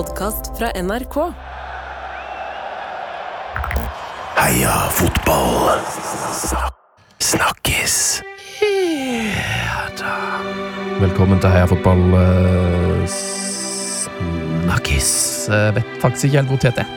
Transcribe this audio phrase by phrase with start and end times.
[0.00, 1.16] podkast fra NRK.
[4.36, 5.80] Heia fotball.
[7.20, 8.22] Snakkes.
[11.00, 13.04] Velkommen til Heia fotball eh,
[14.64, 15.10] Snakkis.
[15.52, 16.88] Jeg vet faktisk ikke helt hvor Tete er.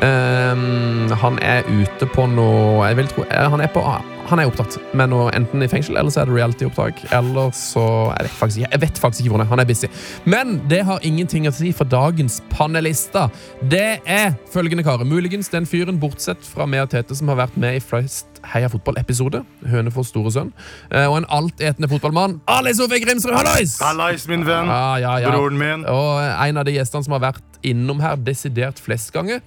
[0.00, 3.82] Um, han er ute på noe Jeg vil tro eh, Han er, på,
[4.30, 7.00] han er opptatt med noe enten i fengsel, eller så er det reality-opptak.
[7.16, 7.82] Eller så
[8.20, 9.50] Jeg vet faktisk Jeg vet faktisk ikke hvor han er.
[9.50, 9.88] Han er busy.
[10.24, 13.30] Men det har ingenting å si for dagens panelister.
[13.68, 15.04] Det er følgende karer.
[15.08, 18.70] Muligens den fyren, bortsett fra meg og Tete, som har vært med i flest Heia
[18.72, 19.42] fotball-episode.
[19.68, 20.52] Hønefoss store sønn.
[20.90, 22.38] Eh, Og en altetende fotballmann.
[22.48, 23.76] Ali Sofie Grimsrud, hallois!
[23.82, 24.70] Hallois, min venn.
[24.70, 25.34] Ja, ja, ja.
[25.34, 25.84] Broren min.
[25.90, 29.42] Og en av de gjestene som har vært innom her desidert flest ganger.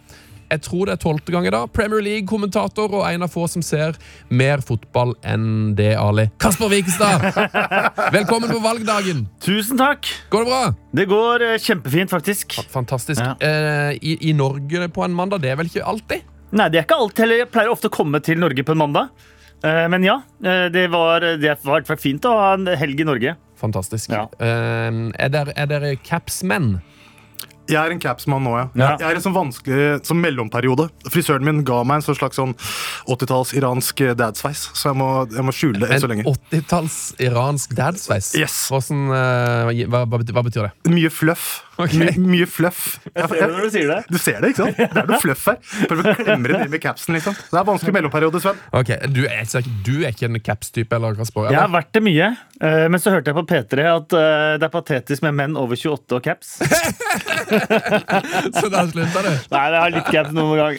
[0.52, 1.70] Jeg tror det er tolvte gang i dag.
[1.74, 3.98] Premier League-kommentator og en av få som ser
[4.30, 6.28] mer fotball enn det, Ali.
[6.44, 7.26] Kasper Wikestad!
[8.18, 9.26] Velkommen på valgdagen.
[9.44, 10.10] Tusen takk!
[10.34, 10.62] Går det bra?
[10.94, 12.58] Det går eh, kjempefint, faktisk.
[12.74, 13.22] Fantastisk.
[13.24, 13.34] Ja.
[13.42, 16.28] Eh, i, I Norge på en mandag, det er vel ikke alltid?
[16.54, 17.44] Nei, det er ikke alltid heller.
[17.46, 19.30] Jeg pleier ofte å komme til Norge på en mandag.
[19.66, 23.36] Eh, Men ja, eh, det var, det var fint å ha en helg i Norge.
[23.64, 24.12] Fantastisk.
[24.14, 24.28] Ja.
[24.44, 26.76] Eh, er dere, er dere capsmenn?
[27.72, 28.66] Jeg er en capsmann nå, ja.
[28.76, 28.90] Ja.
[29.00, 30.90] Jeg er en sånn vanskelig sånn mellomperiode.
[31.08, 32.56] Frisøren min ga meg en sånn slags sånn
[33.08, 36.26] 80-talls iransk dadsveis, så jeg må, jeg må skjule det enn så lenge.
[36.28, 38.34] En 80-talls iransk dadsveis?
[38.40, 38.58] Yes.
[38.74, 40.74] Hvordan, eh, hva, hva, hva betyr det?
[40.92, 41.62] Mye fluff.
[41.82, 41.96] Ok.
[41.98, 42.82] My, mye fluff.
[43.08, 43.96] Jeg, ser det når du sier det.
[44.14, 44.78] Du ser det, ikke sant?
[44.78, 45.58] Det er noe fluff her.
[45.90, 47.34] Prøver å klemme det inn med capsen, liksom.
[47.40, 48.60] Så det er vanskelig mellomperiode, Sven.
[48.78, 50.94] Ok, Du er, ikke- du er ikke en caps-type?
[50.94, 51.50] eller Kasper?
[51.50, 52.28] Jeg har vært det mye,
[52.62, 55.74] eh, men så hørte jeg på P3 at eh, det er patetisk med menn over
[55.76, 56.60] 28 og caps.
[58.60, 59.30] Så da slutta du?
[59.52, 60.78] Nei, jeg har litt caps noen gang.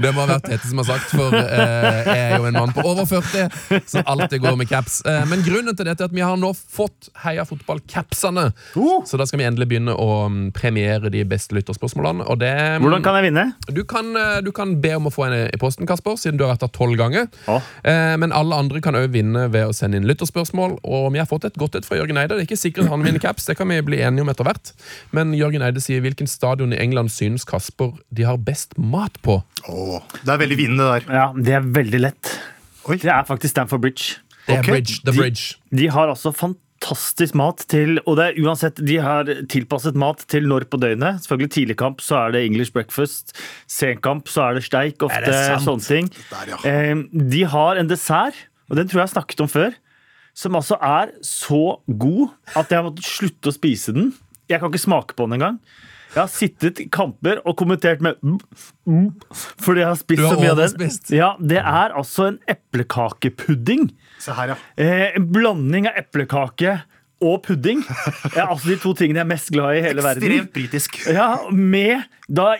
[0.00, 2.72] Det må ha vært Tete som har sagt, for eh, jeg er jo en mann
[2.76, 4.94] på over 40 som alltid går med caps.
[5.30, 8.46] Men grunnen til dette er at vi har nå fått Heia fotball-capsene.
[9.08, 10.08] Så da skal vi endelig begynne å
[10.56, 12.26] premiere de beste lytterspørsmålene.
[12.30, 13.44] Og det, mm, Hvordan kan jeg vinne?
[13.76, 16.44] du, kan, eh, du kan be om å få en i posten, Kasper, siden du
[16.46, 17.28] har vært der tolv ganger.
[17.50, 17.60] Oh.
[17.84, 20.78] Eh, men alle andre kan òg vinne ved å sende inn lytterspørsmål.
[20.84, 22.34] Og vi har fått et godt et fra Jørgen Eide.
[22.36, 24.72] Det er ikke sikkert han vinner caps, det kan vi bli enige om etter hvert.
[25.12, 29.40] Men Jørgen Eide sier hvilken stadion i England synes Kasper de har best mat på?
[29.68, 31.08] Oh, det er veldig vinnende der.
[31.12, 32.34] Ja, Det er veldig lett.
[32.88, 32.96] Oi.
[33.00, 34.16] Det er faktisk Stamford Bridge.
[34.46, 35.00] Det er Ok, Bridge.
[35.04, 35.54] The de- Bridge.
[35.72, 36.60] De har altså fantastisk
[37.34, 41.22] mat til Og det er uansett, de har tilpasset mat til når på døgnet.
[41.24, 43.32] Selvfølgelig Tidlig kamp så er det English breakfast.
[43.66, 45.02] Senkamp så er det steik.
[45.02, 46.10] Ofte det sånne ting.
[46.30, 46.58] Der, ja.
[46.64, 46.94] Eh,
[47.30, 48.34] De har en dessert,
[48.68, 49.72] og den tror jeg jeg har snakket om før,
[50.34, 54.12] som altså er så god at jeg har måttet slutte å spise den.
[54.50, 55.58] Jeg kan ikke smake på den engang.
[56.14, 58.36] Jeg har sittet i kamper og kommentert med mm,
[58.86, 60.98] mm, fordi jeg har spist har så mye av den.
[61.10, 63.88] Ja, Det er altså en eplekakepudding.
[64.22, 64.56] Se her, ja.
[64.80, 66.76] Eh, en blanding av eplekake
[67.24, 67.82] og pudding.
[68.36, 70.24] Er altså de to tingene jeg er mest glad i i hele verden.
[70.26, 71.00] Ekstremt britisk.
[71.08, 72.54] Ja, Med da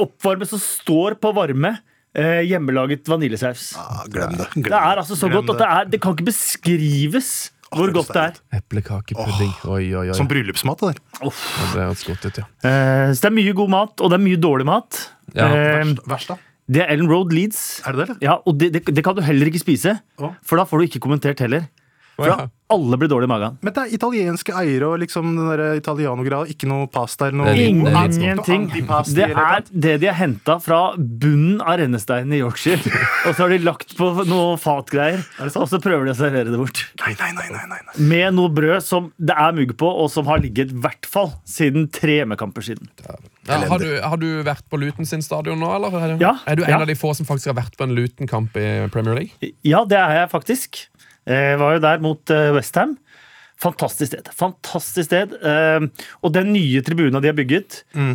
[0.00, 1.76] oppvarmet som står på varme
[2.16, 3.72] eh, hjemmelaget vaniljesaus.
[3.78, 4.48] Ah, glem det.
[4.56, 7.32] Glem Det er altså så Glem godt at det, er, det kan ikke beskrives
[7.72, 8.38] hvor godt det er.
[8.58, 9.52] Eplekakepudding.
[9.64, 10.16] Oi, oi, oi.
[10.16, 10.98] Som bryllupsmat, det der.
[11.22, 12.44] Ja, Det ut, ja.
[12.68, 14.98] Eh, så det er mye god mat, og det er mye dårlig mat.
[15.32, 16.36] Ja, Eh, Verst, verst, da.
[16.70, 17.82] Det er Ellen Road Leeds.
[17.86, 18.16] Er det det.
[18.22, 20.32] Ja, og det, det, det kan du heller ikke spise, Å.
[20.46, 21.66] for da får du ikke kommentert heller.
[22.16, 22.36] For ja.
[22.44, 23.56] da alle blir dårlige i magen.
[23.60, 26.46] Men det er italienske eiere og liksom den der italiano-greia.
[26.52, 28.68] Ikke noe pasta eller noe Ingenting.
[29.12, 32.80] Det er det de har henta fra bunnen av rennesteinen i Yorkshire.
[33.26, 36.58] Og så har de lagt på noe fatgreier, og så prøver de å servere det
[36.58, 36.80] bort.
[37.02, 38.06] Nei, nei, nei, nei, nei, nei.
[38.10, 41.30] Med noe brød som det er mugg på, og som har ligget i hvert fall
[41.48, 42.90] siden tre hjemmekamper siden.
[43.46, 45.94] Ja, har, du, har du vært på Luton sin stadion nå, eller?
[45.98, 46.80] Er du, Ja, er du en ja.
[46.82, 49.52] av de få som faktisk har vært på en Luton-kamp i Premier League?
[49.66, 50.86] Ja, det er jeg faktisk.
[51.28, 52.96] Jeg var jo der mot Westham.
[53.62, 54.30] Fantastisk sted.
[54.34, 55.36] Fantastisk sted.
[55.38, 58.14] Eh, Og den nye tribunen de har bygget, mm.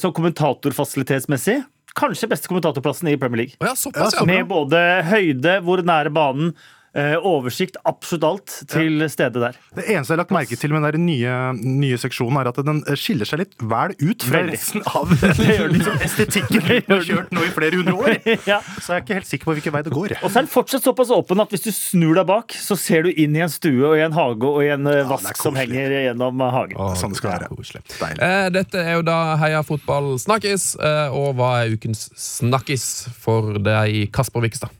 [0.00, 1.60] så kommentatorfasilitetsmessig
[1.96, 3.56] Kanskje beste kommentatorplassen i Premier League.
[3.60, 4.24] Ja, såpass, Ja.
[4.28, 4.76] Med både
[5.08, 6.75] høyde, hvor nære banen, eh,
[7.22, 9.56] oversikt, absolutt alt til stedet der.
[9.76, 12.82] Det eneste jeg har lagt merke til med den nye, nye seksjonen, er at den
[12.86, 14.54] eh, skiller seg litt vel ut fra Veldig.
[14.54, 15.12] resten av
[15.74, 18.16] liksom, estetikken vi har kjørt nå i flere hundre år.
[18.46, 18.60] Ja.
[18.80, 20.12] Så jeg er ikke helt sikker på hvilken vei det går.
[20.20, 23.06] Og så er den fortsatt såpass åpen at hvis du snur deg bak, så ser
[23.06, 25.40] du inn i en stue og i en hage og i en ja, er vask
[25.40, 26.78] som henger gjennom eh, hagen.
[26.80, 27.50] Åh, Sånn det skal være.
[27.56, 27.82] Koselig.
[28.14, 32.86] Eh, dette er jo da Heia fotball snakkis, eh, og hva er ukens snakkis
[33.18, 34.72] for deg, Kasper Vikstad?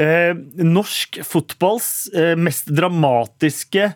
[0.00, 0.32] Eh,
[0.64, 3.90] norsk fotballs eh, mest dramatiske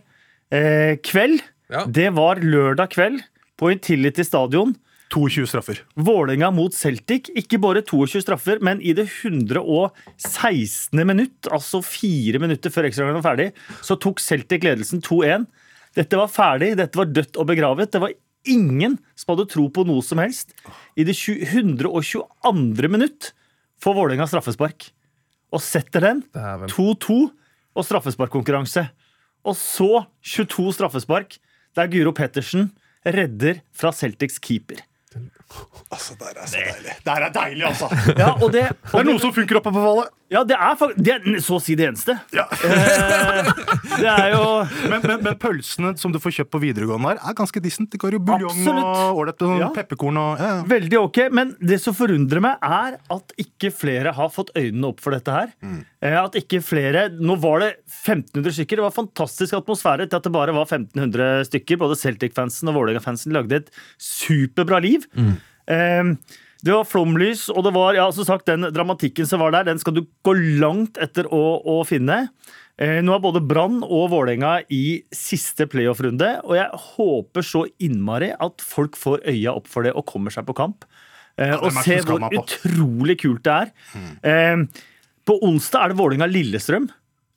[0.52, 1.40] eh, kveld,
[1.72, 1.86] Ja.
[1.88, 3.22] det var lørdag kveld
[3.58, 4.74] på Intility stadion.
[5.14, 5.78] 22 straffer.
[5.94, 7.28] Vålerenga mot Celtic.
[7.38, 10.98] Ikke bare 22 straffer, men i det 116.
[11.06, 13.48] minutt, altså fire minutter før ekstraomgangen var ferdig,
[13.86, 15.46] så tok Celtic ledelsen 2-1.
[15.96, 17.92] Dette var ferdig, dette var dødt og begravet.
[17.94, 18.12] Det var
[18.46, 20.52] ingen som hadde tro på noe som helst.
[20.98, 22.90] I det 122.
[22.90, 23.30] minutt
[23.82, 24.90] får Vålerenga straffespark.
[25.56, 26.22] Og setter den.
[26.68, 27.16] 2-2
[27.76, 28.86] og straffesparkkonkurranse.
[29.46, 31.38] Og så 22 straffespark,
[31.76, 32.70] der Guro Pettersen
[33.06, 34.82] redder fra Celtics keeper.
[35.94, 36.94] Altså, det er så deilig.
[37.06, 37.88] Det her er deilig, altså.
[38.18, 40.08] Ja, og det, Det er noe som funker oppe på Valle.
[40.34, 42.16] ja, det er faktisk det er så å si det eneste.
[42.34, 42.44] Ja.
[42.50, 43.50] Eh,
[44.00, 44.40] det er jo
[44.90, 47.92] Men, men, men pølsene som du får kjøpt på videregående her, er ganske decent.
[47.94, 48.90] Det går jo buljong Absolutt.
[48.90, 49.70] og ålreit med sånn Ja.
[49.78, 51.20] pepperkorn og ja, veldig ok.
[51.38, 55.30] Men det som forundrer meg, er at ikke flere har fått øynene opp for dette
[55.38, 55.54] her.
[55.62, 55.78] Mm.
[56.06, 57.70] At ikke flere Nå var det
[58.04, 58.78] 1500 stykker.
[58.82, 61.78] Det var fantastisk atmosfære til at det bare var 1500 stykker.
[61.80, 63.70] Både Celtic-fansen og Vålerenga-fansen lagde et
[64.02, 65.06] superbra liv.
[65.16, 65.32] Eh,
[65.66, 69.78] Det var flomlys, og det var ja, som sagt, den dramatikken som var der, den
[69.78, 70.32] skal du gå
[70.62, 72.28] langt etter å, å finne.
[72.80, 78.32] Eh, Nå er både Brann og Vålerenga i siste playoff-runde, og jeg håper så innmari
[78.32, 80.88] at folk får øya opp for det og kommer seg på kamp.
[81.36, 83.72] Ja, og ser hvor utrolig kult det er.
[84.24, 84.62] Mm.
[85.28, 86.86] på onsdag er det Vålerenga-Lillestrøm.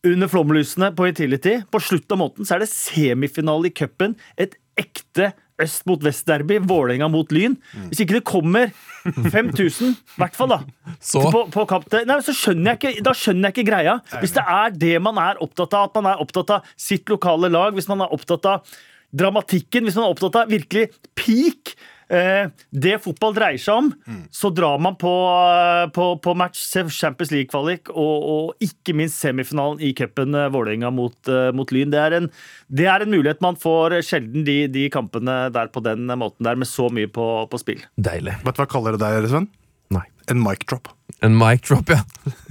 [0.07, 1.57] Under flomlysene på Intility.
[1.67, 4.15] På slutten av måneden så er det semifinale i cupen.
[4.39, 5.33] Et ekte
[5.63, 6.59] øst mot vest-derby.
[6.69, 7.57] Vålerenga mot Lyn.
[7.89, 8.71] Hvis ikke det kommer
[9.06, 10.59] 5000, i hvert fall, da.
[11.00, 11.23] Så?
[11.31, 11.65] På, på
[12.09, 13.97] nei, så skjønner jeg ikke, da skjønner jeg ikke greia.
[14.19, 17.51] Hvis det er det man er opptatt av, at man er opptatt av sitt lokale
[17.51, 18.75] lag, hvis man er opptatt av
[19.15, 21.75] dramatikken, hvis man er opptatt av virkelig peak
[22.09, 23.89] det fotball dreier seg om,
[24.33, 25.11] så drar man på,
[25.45, 30.89] eh, på, på match, Champions League-kvalik og, og ikke minst semifinalen i cupen eh, Vålerenga
[30.94, 31.94] mot, eh, mot Lyn.
[31.94, 32.29] Det er, en,
[32.67, 36.59] det er en mulighet man får sjelden de, de kampene der på den måten der,
[36.59, 37.85] med så mye på, på spill.
[38.01, 38.39] Deilig.
[38.44, 39.51] Vet du hva jeg kaller det der, Sven?
[39.94, 40.07] Nei.
[40.29, 40.91] En mic drop.
[41.21, 42.00] En mic drop, ja.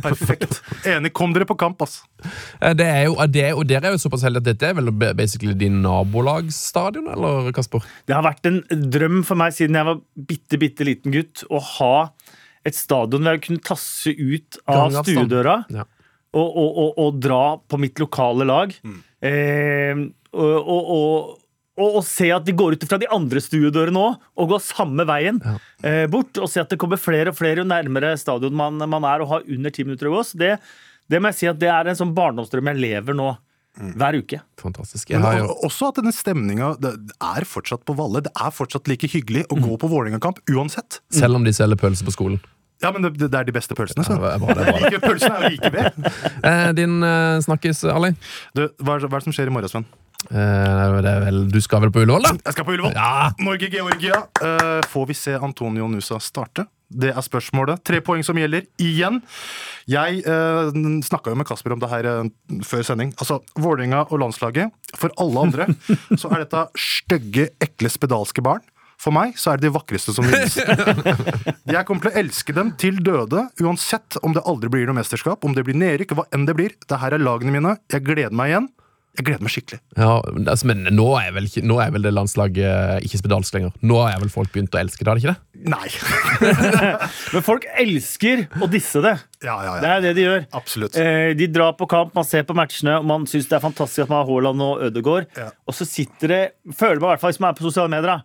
[0.04, 0.58] Perfekt.
[0.84, 1.12] Enig.
[1.16, 2.02] Kom dere på kamp, ass.
[2.60, 4.90] Eh, Det er jo, det, og dere er jo såpass heldige at dette er vel
[5.16, 7.80] basically din nabolagsstadion, eller Kasper?
[8.06, 8.60] Det har vært en
[8.92, 11.94] drøm for meg siden jeg var bitte, bitte liten gutt å ha
[12.68, 15.86] et stadion hvor jeg kunne tasse ut av stuedøra Ja.
[16.36, 18.74] og, og, og, og dra på mitt lokale lag.
[19.24, 19.94] Eh,
[20.36, 21.38] og,
[21.78, 25.06] og, og, se at de går ut fra de andre stuedørene òg, og går samme
[25.08, 26.36] veien eh, bort.
[26.42, 29.30] Og se at det kommer flere og flere jo nærmere stadion man, man er, og
[29.32, 30.24] har under ti minutter å gå.
[30.32, 30.56] Så det,
[31.08, 33.30] det må jeg si at det er en sånn barndomsdrøm jeg lever nå.
[33.78, 34.40] Hver uke.
[34.58, 35.12] Fantastisk.
[35.14, 38.24] Ja, o- også at denne stemninga er fortsatt på Valle.
[38.26, 40.98] Det er fortsatt like hyggelig å gå på Vålerenga-kamp uanstt.
[41.14, 42.40] selv om de selger pølse på skolen.
[42.82, 44.02] Ja, men det, det er de beste pølsene.
[44.02, 44.18] Ja, Så.
[44.18, 44.82] det er bra, det er bra.
[44.82, 46.10] Like, pølsene er jo like ved.
[46.42, 48.10] Eh, din eh, snakkis, Ali?
[48.58, 49.86] Du, hva, hva er det som skjer i morgen, Sven?
[50.26, 52.32] Eh, det vel, du skal vel på Ullevål, da?
[52.48, 52.96] Jeg skal på Ullevål.
[52.96, 53.30] Ja.
[53.38, 54.24] Norge-Georgia.
[54.42, 56.66] Uh, får vi se Antonio Nusa starte?
[56.88, 57.84] Det er spørsmålet.
[57.86, 59.20] Tre poeng som gjelder igjen.
[59.88, 60.72] Jeg uh,
[61.06, 62.24] snakka jo med Kasper om det her uh,
[62.66, 63.12] før sending.
[63.20, 64.74] Altså, Vålerenga og landslaget.
[64.98, 65.68] For alle andre
[66.20, 68.66] så er dette stygge, ekle, spedalske barn.
[68.98, 70.56] For meg så er det de vakreste som finnes.
[71.74, 75.46] Jeg kommer til å elske dem til døde, uansett om det aldri blir noe mesterskap,
[75.46, 76.74] om det blir nedrykk, hva enn det blir.
[76.82, 77.76] Det her er lagene mine.
[77.94, 78.66] Jeg gleder meg igjen.
[79.18, 79.80] Jeg gleder meg skikkelig.
[79.98, 83.56] Ja, altså, men nå er, vel ikke, nå er vel det landslaget eh, ikke spedalsk
[83.56, 83.72] lenger.
[83.90, 85.64] Nå er vel folk begynt å elske det, er det ikke det?
[85.72, 85.88] Nei.
[87.34, 89.16] Men folk elsker å disse det.
[89.42, 89.82] Ja, ja, ja.
[89.82, 90.46] Det er det de gjør.
[90.60, 91.00] Absolutt.
[91.02, 94.06] Eh, de drar på kamp, man ser på matchene, og man syns det er fantastisk
[94.06, 95.26] at man har Haaland og Ødegaard.
[95.34, 95.50] Ja.
[95.66, 98.22] Og så sitter det, føler man i hvert fall hvis man er på sosiale medier,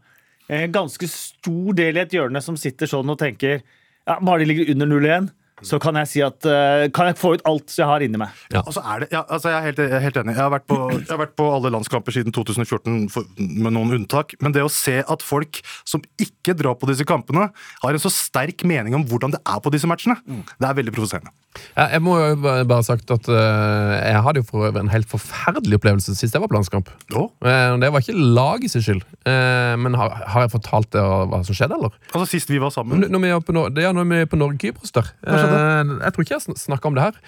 [0.54, 4.50] en ganske stor del i et hjørne som sitter sånn og tenker ja, bare de
[4.52, 5.34] ligger under 0-1,
[5.68, 8.34] så kan jeg si at uh, kan jeg få ut alt jeg har inni meg.
[8.54, 8.64] Ja.
[8.64, 10.36] altså er det, ja, altså jeg, er helt, jeg er helt enig.
[10.36, 13.98] Jeg har, vært på, jeg har vært på alle landskamper siden 2014, for, med noen
[14.00, 14.36] unntak.
[14.44, 17.50] Men det å se at folk som ikke drar på disse kampene,
[17.84, 20.94] har en så sterk mening om hvordan det er på disse matchene, det er veldig
[20.96, 21.34] provoserende.
[21.76, 24.92] Ja, jeg må jo bare ha sagt at uh, jeg hadde jo for øvrig en
[24.94, 26.90] helt forferdelig opplevelse sist jeg var på landskamp.
[27.14, 27.30] Oh.
[27.46, 29.04] Uh, det var ikke laget sin skyld.
[29.30, 31.94] Eh, men har, har jeg fortalt det hva som skjedde, eller?
[32.12, 34.30] Altså Sist vi var sammen Når vi er på, no det er når vi er
[34.30, 35.12] på Norge-Kypros der.
[35.24, 35.53] skjedde?
[35.54, 37.20] Eh, jeg tror ikke jeg snakka om det her.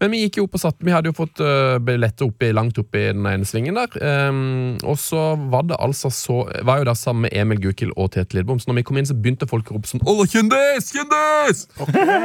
[0.00, 2.78] Men vi gikk jo opp og satt Vi hadde jo fått eh, billetter oppi, langt
[2.80, 3.96] oppi den ene svingen der.
[4.28, 8.12] Um, og så var det altså så Var jo der sammen med Emil Gukild og
[8.14, 8.60] Tete Lidbom.
[8.62, 10.92] Så når vi kom inn, så begynte folk å rope sånn Åh, kjendis!
[10.94, 11.64] Kjendis!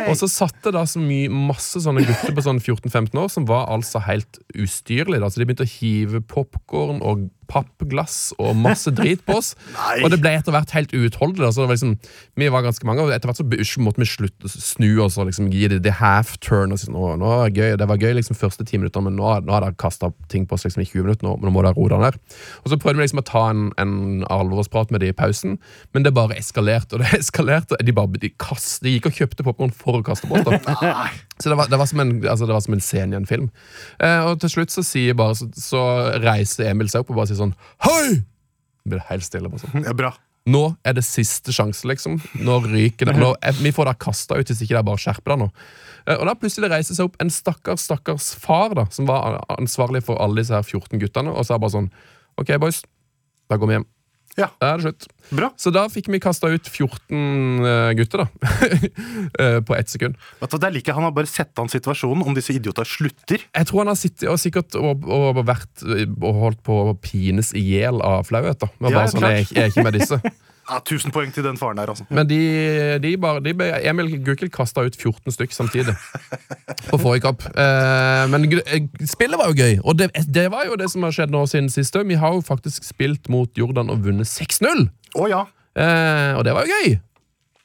[0.10, 3.48] Og så satt det da så mye masse sånne gutter på sånn 14-15 år som
[3.50, 5.22] var altså helt ustyrlige.
[5.24, 5.32] Da.
[5.32, 9.54] Så de begynte å hive popkorn og pappglass og masse drit på oss.
[10.04, 11.46] og det ble etter hvert helt uutholdelig.
[11.46, 11.52] da.
[11.54, 11.96] Så det var liksom,
[12.40, 15.52] vi var ganske mange, og etter hvert så måtte vi slutte, snu oss og liksom
[15.54, 16.74] gi det the half turn.
[16.74, 19.18] og si, nå, nå er det gøy, Det var gøy liksom første ti minutter, men
[19.20, 21.28] nå, nå har dere kasta ting på oss liksom i 20 minutter.
[21.28, 22.20] Nå, nå må dere roe ned.
[22.64, 25.60] Og så prøvde vi liksom å ta en, en alvorsprat med dem i pausen,
[25.94, 27.80] men det bare eskalerte og det eskalerte.
[27.84, 31.24] De bare de, kast, de gikk og kjøpte popkorn for å kaste på oss.
[31.44, 33.28] Så det var, det, var som en, altså det var som en scene i en
[33.28, 33.50] film.
[34.00, 34.84] Eh, og til slutt så
[35.20, 35.82] bare så, så
[36.24, 38.22] reiser Emil seg opp og bare sier sånn Hei!
[38.84, 39.52] Det blir helt stille.
[39.52, 39.84] bare sånn.
[39.84, 40.14] Ja, bra.
[40.52, 42.18] Nå er det siste sjanse, liksom.
[42.44, 43.16] Nå ryker det.
[43.20, 43.30] Nå,
[43.64, 45.50] vi får det kasta ut hvis ikke det bare skjerper deg nå.
[46.08, 50.04] Eh, Og da plutselig reiser seg opp en stakkars stakkars far da, som var ansvarlig
[50.08, 51.92] for alle disse her 14 guttene, og sa bare sånn
[52.42, 52.82] Ok, boys,
[53.52, 53.88] da går vi hjem.
[54.40, 55.08] Ja, Da er det slutt.
[55.30, 55.50] bra.
[55.62, 58.28] Så da fikk vi kasta ut 14 eh, gutter, da.
[59.44, 60.18] Eh, på ett sekund.
[60.40, 63.46] Vet du, hva, Der liker Han har bare sett an situasjonen, om disse idiotene slutter.
[63.50, 67.54] Jeg tror han har sittet og sikkert og, og vært og holdt på å pines
[67.58, 68.60] i hjel av flauhet.
[68.62, 68.70] da.
[68.80, 70.20] Men Ja, bare sånn, jeg, jeg er ikke med disse.
[70.64, 72.06] Ja, 1000 poeng til den faren der, altså.
[72.10, 72.40] Men de,
[73.04, 75.96] de bare, de ble, Emil Gukild kasta ut 14 stykk samtidig
[76.90, 77.44] på forrige kamp.
[77.52, 81.16] Eh, men eh, spillet var jo gøy, og det, det var jo det som har
[81.16, 81.98] skjedd nå siden sist.
[82.08, 84.88] Vi har jo faktisk spilt mot Jordan og vunnet 6-0!
[85.20, 85.44] Oh, ja.
[85.76, 86.96] Eh, og det var jo gøy!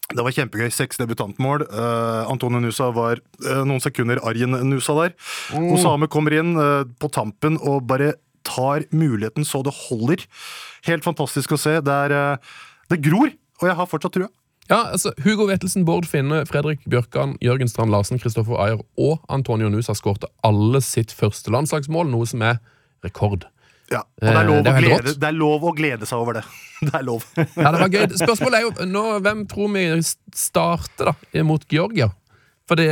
[0.09, 0.71] Det var kjempegøy.
[0.73, 1.67] Seks debutantmål.
[1.69, 5.13] Uh, Antone Nusa var uh, noen sekunder Arjen Nusa der.
[5.53, 8.15] Osame kommer inn uh, på tampen og bare
[8.49, 10.25] tar muligheten så det holder.
[10.89, 11.79] Helt fantastisk å se.
[11.85, 12.57] Det, er, eh,
[12.93, 14.31] det gror, og jeg har fortsatt trua.
[14.69, 19.71] Ja, altså, Hugo Vettelsen, Bård Finne, Fredrik Bjørkan, Jørgen Strand Larsen, Kristoffer Ayer og Antonio
[19.73, 22.61] Nusa skårte alle sitt første landslagsmål, noe som er
[23.05, 23.47] rekord.
[23.89, 26.09] Ja, og det er, lov Eh, det er å glede, det er lov å glede
[26.09, 26.45] seg over det.
[26.85, 27.25] Det er lov.
[27.35, 28.05] Ja, det var gøy.
[28.21, 29.81] Spørsmålet er jo nå, hvem tror vi
[30.37, 32.07] starter da, mot Georgia?
[32.71, 32.87] For det,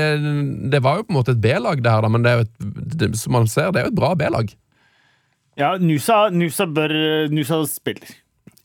[0.72, 2.46] det var jo på en måte et B-lag, det her, da, men det er jo
[2.48, 2.56] et,
[2.96, 4.50] det, som man ser, det er jo et bra B-lag.
[5.60, 6.96] Ja, Nusa, Nusa bør
[7.30, 8.16] Nusa spiller.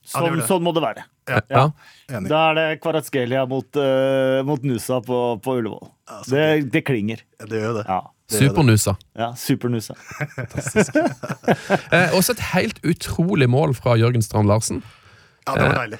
[0.07, 1.05] Sånn, ja, sånn må det være.
[1.31, 1.41] Ja.
[1.49, 1.65] Ja.
[2.11, 2.29] Enig.
[2.31, 5.85] Da er det Kvaratskhelia mot, uh, mot Nusa på, på Ullevål.
[6.11, 7.23] Altså, Det, det klinger.
[7.47, 7.85] Det gjør det.
[7.89, 8.01] Ja.
[8.31, 8.93] Supernusa.
[9.19, 9.93] ja Super-Nusa.
[11.91, 14.79] Eh, også et helt utrolig mål fra Jørgen Strand Larsen.
[15.47, 15.97] Ja, det var deilig.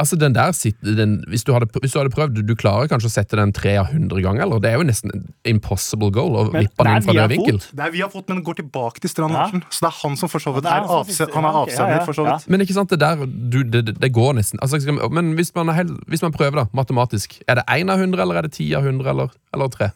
[0.00, 3.06] Altså, den der sitter, den, hvis, du hadde, hvis du hadde prøvd, du, klarer kanskje
[3.06, 4.58] å sette den tre av 100 ganger, eller?
[4.64, 7.30] Det er jo nesten en impossible goal å Men vippe den det inn fra den
[7.30, 7.60] vinkel.
[7.70, 9.44] Det er vi har fått, men den går tilbake til Strand Ja.
[9.44, 9.62] Larsen.
[9.70, 12.00] Så det er han som for så vidt er er, avse han er avsender, ja,
[12.00, 12.48] ja, for så vidt.
[12.50, 15.70] Men ikke sant, det der, du, det, det- går nesten altså, skal Men hvis man,
[15.70, 18.52] er helt, hvis man prøver da, matematisk, er det 1 av 100, eller er det
[18.58, 19.90] 10 av 100, eller, eller 3?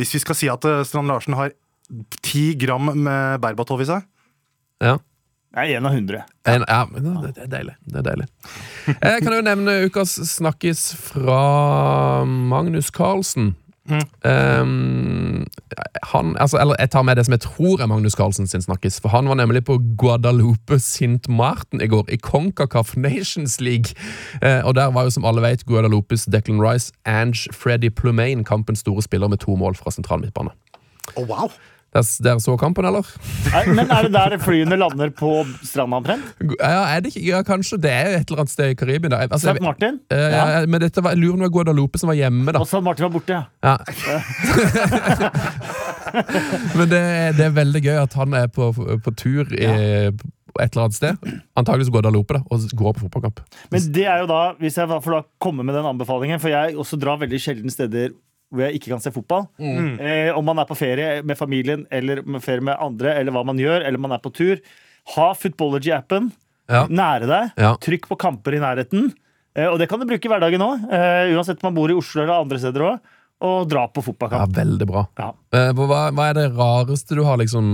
[0.00, 1.52] Hvis vi skal si at eh, Strand Larsen har
[2.24, 4.02] ti gram med Berbatov i seg
[4.82, 4.96] Ja.
[5.56, 6.24] Nei, én av hundre.
[6.44, 7.76] Ja, men det, det er deilig.
[7.86, 8.26] Det er deilig.
[8.90, 13.54] Jeg kan jo nevne ukas snakkis fra Magnus Carlsen.
[13.86, 15.46] Um,
[16.02, 19.00] han, altså, eller jeg tar med det som jeg tror er Magnus Carlsen sin snakkis.
[19.00, 23.94] For han var nemlig på Guadalupe Sint Martin i går, i Concacaf Nations League.
[24.42, 28.78] Uh, og der var jo, som alle vet, Guadalupes Declan Rice, Ange Freddy Plumain, kampens
[28.78, 30.50] store spiller med to mål fra sentral midtbane.
[31.14, 31.50] Å, wow!
[32.24, 33.06] Dere så kampen, eller?
[33.68, 35.30] Men er det der flyene lander på
[35.64, 36.22] stranda omtrent?
[36.60, 37.00] Ja?
[37.22, 37.78] Ja, kanskje.
[37.82, 39.10] Det er et eller annet sted i Karibia.
[39.12, 39.22] da.
[39.26, 39.62] Altså, St.
[39.64, 40.00] Martin?
[40.12, 40.44] Eh, ja.
[40.60, 40.62] Ja.
[40.66, 42.62] Men dette var, det var Guadalupe som var hjemme, da.
[42.62, 42.82] Og St.
[42.84, 43.42] Martin var borte, ja.
[43.66, 43.76] Ja.
[46.78, 47.02] men det,
[47.38, 49.66] det er veldig gøy at han er på, på tur i,
[50.62, 51.32] et eller annet sted.
[51.58, 53.42] Antakeligvis Guadalupe, da, og går på fotballkamp.
[53.72, 56.76] Men det er jo da, hvis jeg får da komme med den anbefalingen, for jeg
[56.76, 58.14] også drar veldig sjelden steder
[58.52, 59.48] hvor jeg ikke kan se fotball.
[59.58, 63.42] Eh, om man er på ferie med familien eller med ferie med andre, eller hva
[63.48, 64.60] man gjør, eller man er på tur.
[65.16, 66.30] Ha Footballogy-appen
[66.68, 66.86] Ja.
[66.90, 67.50] nære deg.
[67.62, 67.74] Ja.
[67.78, 69.12] Trykk på kamper i nærheten.
[69.56, 71.94] Eh, og det kan du bruke i hverdagen òg, eh, uansett om man bor i
[71.96, 73.00] Oslo eller andre steder òg.
[73.44, 74.48] Og dra på fotballkamp.
[74.48, 75.02] Ja, veldig bra.
[75.20, 75.26] Ja.
[75.52, 77.66] Eh, hva, hva er det rareste du har liksom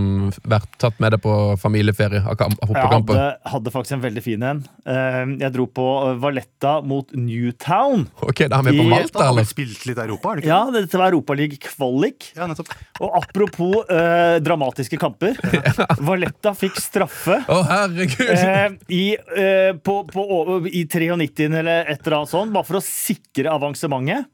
[0.51, 4.25] vært tatt med deg på familieferie av, kam- av Jeg hadde, hadde faktisk en veldig
[4.25, 4.65] fin en.
[4.83, 8.09] Eh, jeg dro på eh, Valletta mot Newtown.
[8.27, 9.47] Ok, da er vi på Malta, eller?
[9.47, 10.51] spilt litt Europa, er det ikke?
[10.51, 12.33] Ja, dette var Europaliga-kvalik.
[12.41, 12.75] Ja, nettopp.
[12.99, 15.39] Og apropos eh, dramatiske kamper.
[16.11, 18.35] Valletta fikk straffe Å, herregud!
[18.35, 20.27] eh, i, eh, på, på,
[20.67, 24.27] i 93 eller et eller annet sånt, bare for å sikre avansementet.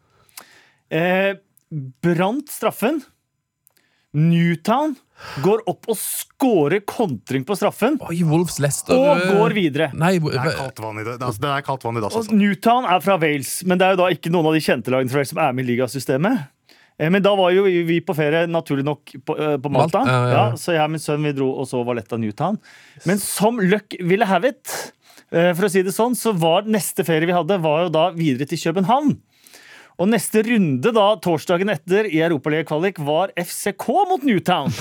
[0.90, 1.34] Eh,
[2.02, 3.02] brant straffen.
[4.16, 4.94] Newtown
[5.44, 9.88] går opp og scorer kontring på straffen, Oi, Wolves Leicester og eh, går videre.
[9.98, 11.18] Nei, Det er kaldt vann i det.
[11.20, 12.36] Altså, det er kaldt vann i dass, altså.
[12.38, 15.12] Newtown er fra Wales, men det er jo da ikke noen av de kjente lagene
[15.12, 16.46] fra Wales som er med i ligasystemet.
[16.98, 20.00] Eh, Men da var jo vi på ferie naturlig nok på, eh, på Malta.
[20.00, 20.46] Malta, ja, ja, ja.
[20.48, 22.56] Ja, så jeg og min sønn vi dro og så Valletta Newtown.
[23.06, 24.92] Men som luck ville have it,
[25.30, 28.08] eh, for å si det sånn, så var neste ferie vi hadde, var jo da
[28.16, 29.18] videre til København.
[29.98, 34.70] Og neste runde da, torsdagen etter i Europaliga-kvalik var FCK mot Newtown.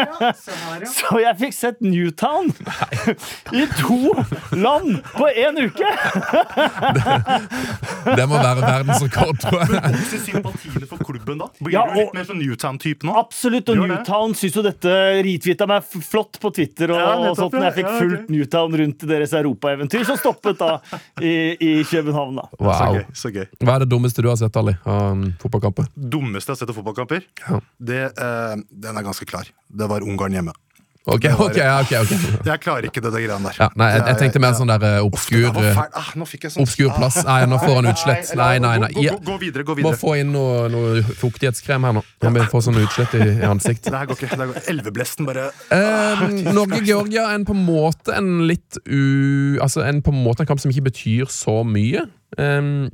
[0.96, 2.50] Så jeg fikk sett Newtown
[3.54, 3.98] i to
[4.56, 5.90] land på én uke!
[8.16, 9.68] Det må være verdensrekord, tror jeg.
[9.90, 11.50] Vokser sympatiene for klubben da?
[11.60, 13.14] Blir Ja, du litt mer sånn Newtown-type nå?
[13.20, 14.94] Absolutt, og Newtown syns jo dette
[15.26, 16.94] retweeta meg flott på Twitter.
[16.94, 18.08] Og, Ja, og sånt, når jeg fikk fikk Ja, okay.
[18.08, 20.70] fulgt Newtown rundt deres europaeventyr, som stoppet da
[21.20, 22.40] i, i København.
[22.40, 23.04] da Så gøy.
[23.14, 23.46] så gøy.
[23.64, 25.86] Hva er det dummeste du har sett, Ali, av fotballkamper?
[25.94, 27.60] Dummeste jeg har sett av fotballkamper, Ja.
[27.78, 29.44] det, eh, den er ganske klar.
[29.68, 30.52] Det var Ungarn hjemme.
[31.06, 32.18] Ok, var- ok, ok, okay.
[32.44, 33.56] Jeg klarer ikke det, det greiene der.
[33.56, 35.78] Ja, nei, jeg, jeg tenkte mer sånn der Det obskur eh.
[35.96, 37.16] Ah, sånn Obskur plass.
[37.24, 38.34] Nei, nå får han utslett.
[38.36, 38.90] Nei, nei, nei.
[38.92, 42.04] Gå, gå, gå videre, gå må få inn noe, noe fuktighetskrem her nå.
[42.20, 43.88] Han vil få sånn utslett i, i ansikt.
[43.88, 44.28] Det her går ikke.
[44.28, 44.60] Det her går.
[44.74, 49.56] Elveblesten bare Eh, Norge-Georgia er en på en måte en litt u...
[49.64, 52.04] Altså en på en måte en kamp som ikke betyr så mye.
[52.36, 52.90] Um,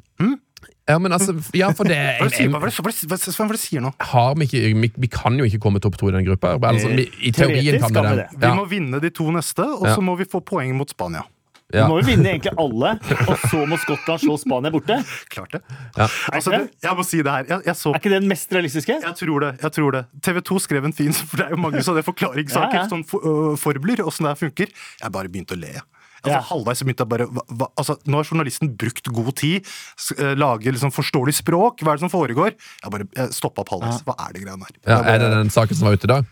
[0.86, 3.92] Ja, men altså Ja, for det Hva er det det sier nå?
[4.12, 6.54] har vi ikke vi, vi kan jo ikke komme topp to i den gruppa.
[6.70, 8.28] Altså, vi, I teorien kan vi det.
[8.32, 8.42] det.
[8.46, 11.24] Vi må vinne de to neste, og så må vi få poeng mot Spania.
[11.66, 11.88] Vi ja.
[11.90, 12.92] må jo vinne egentlig alle,
[13.26, 15.00] og så må Skottland slå Spania borte.
[15.32, 15.60] Klart det.
[15.96, 16.06] Ja.
[16.30, 17.48] Altså, det jeg må si det her.
[17.50, 18.98] Jeg, jeg så Er ikke det den mest realistiske?
[19.02, 19.50] Jeg tror det.
[19.64, 22.78] jeg tror det TV 2 skrev en fin For det er jo mange sånne forklaringssaker.
[22.78, 22.92] Ja, ja.
[22.92, 24.70] Sånn for, øh, formler, åssen det her funker.
[25.02, 25.74] Jeg bare begynte å le.
[26.26, 26.42] Altså, Ja.
[26.50, 29.66] Halvveis begynte jeg bare hva, hva, altså, Nå har journalisten brukt god tid,
[30.18, 31.80] eh, lager liksom forståelig språk.
[31.82, 32.54] Hva er det som foregår?
[32.82, 34.02] Jeg bare stoppa opp halvveis.
[34.06, 34.76] Hva er det greiene her?
[34.86, 36.26] Ja, er det den saken som var ute i dag?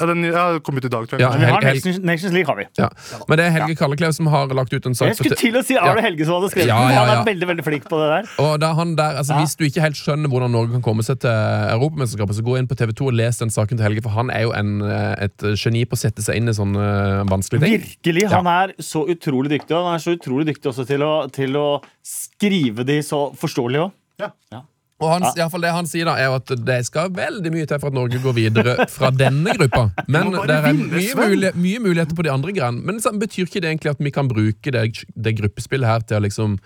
[0.00, 1.26] Ja, den ja, kom ut i dag, tror jeg.
[1.26, 2.66] Ja, Vi har Nations, Nations League, har vi.
[2.80, 2.88] Ja.
[3.28, 5.62] Men det er Helge Kalleklev som har lagt ut en sak Jeg skulle til å
[5.66, 5.84] si Ja.
[5.90, 6.94] Arne Helge som hadde skrevet Ja, den.
[6.96, 8.30] ja, Han er veldig veldig flink på det der.
[8.44, 9.44] Og da han der, altså Ja.
[9.44, 12.68] Hvis du ikke helt skjønner hvordan Norge kan komme seg til Europamesterskapet, så gå inn
[12.70, 15.36] på TV2 og les den saken til Helge, for han er jo en, eh, et
[15.60, 17.80] geni på å sette seg inn i sånne eh, vanskelige ting.
[17.84, 18.28] Virkelig.
[18.32, 19.76] Han er så utrolig dyktig.
[19.76, 21.68] Og han er så utrolig dyktig også til å, til å
[22.02, 23.92] skrive de så forståelig òg.
[24.20, 24.30] Ja.
[25.00, 27.68] Og han, i hvert fall det han sier da, er at det skal veldig mye
[27.68, 29.86] til for at Norge går videre fra denne gruppa.
[30.12, 31.32] Men det er mye, Sven.
[31.32, 32.84] mulig, mye muligheter på de andre greiene.
[32.84, 34.84] Men så betyr ikke det egentlig at vi kan bruke det,
[35.16, 36.58] det gruppespillet her til å liksom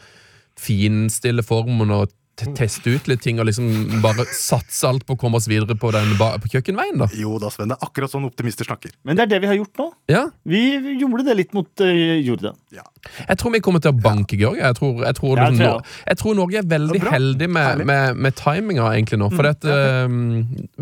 [0.58, 5.38] finstille formen og teste ut litt ting og liksom bare satse alt på å komme
[5.38, 7.06] oss videre på, den, ba- på kjøkkenveien, da?
[7.18, 7.70] Jo da, Sven.
[7.70, 8.94] Det er akkurat sånn optimister snakker.
[9.06, 9.86] Men det er det vi har gjort nå.
[10.10, 10.24] Ja.
[10.48, 10.62] Vi
[10.98, 11.92] gjorde det litt mot uh,
[12.24, 12.58] Jordan.
[12.74, 12.82] Ja.
[13.28, 14.70] Jeg tror vi kommer til å banke Georgia.
[14.72, 17.48] Jeg tror, jeg tror, Ja, jeg tror jeg jeg tror Norge er veldig er heldig
[17.52, 19.28] med, med, med timinga egentlig nå.
[19.34, 20.14] For at, eh,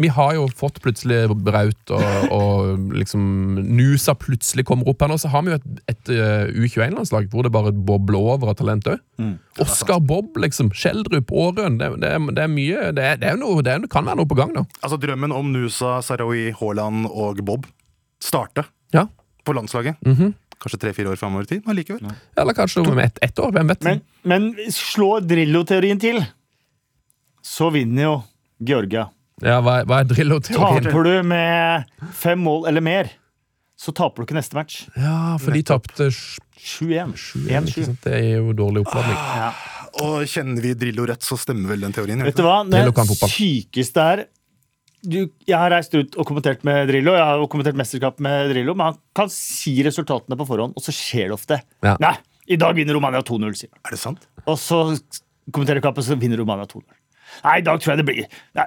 [0.05, 3.23] vi har jo fått plutselig Braut og, og liksom
[3.77, 5.19] Nusa plutselig kommer opp her nå.
[5.21, 8.89] Så har vi jo et, et uh, U21-landslag hvor det bare bobler over av talent
[8.93, 9.01] òg.
[9.63, 10.71] Oscar Bob, liksom.
[10.77, 11.79] Skjeldrup, Aarøen.
[11.81, 14.39] Det, det, det er mye Det, er, det, er noe, det kan være noe på
[14.39, 14.63] gang, da.
[14.83, 17.67] Altså Drømmen om Nusa, Sarawi, Haaland og Bob
[18.23, 18.65] starte
[18.95, 19.07] Ja.
[19.45, 19.99] på landslaget.
[20.63, 22.13] Kanskje tre-fire år framover i tid, men likevel.
[22.39, 23.51] Eller kanskje om ett et år.
[23.57, 23.83] Hvem vet?
[23.83, 26.21] Men, men slår Drillo-teorien til,
[27.43, 28.13] så vinner jo
[28.63, 29.09] Georgia.
[29.43, 30.87] Ja, hva, hva er Drillo-teorien?
[30.87, 33.11] Taper du med fem mål eller mer,
[33.75, 34.85] så taper du ikke neste match.
[34.95, 37.17] Ja, for de tapte 7-1.
[37.19, 37.73] ikke 1-7.
[37.89, 38.05] sant?
[38.07, 39.19] Det er jo dårlig oppladning.
[39.19, 39.51] Ja.
[40.01, 42.23] Og kjenner vi Drillo rett, så stemmer vel den teorien.
[42.25, 42.63] Vet du hva?
[42.65, 44.25] Det er sykeste er
[45.03, 47.15] du, Jeg har reist ut og kommentert med Drillo.
[47.17, 50.85] Jeg har jo kommentert mesterskap med Drillo, men han kan si resultatene på forhånd, og
[50.85, 51.59] så skjer det ofte.
[51.83, 51.97] Ja.
[52.03, 52.15] Nei,
[52.47, 53.83] i dag vinner Romania 2-0, sier han.
[53.89, 54.23] Er det sant?
[54.47, 54.85] Og så
[55.51, 56.87] kommenterer kampen, så vinner Romania 2-0.
[57.43, 58.27] Nei, i dag tror jeg det blir
[58.59, 58.67] Nei,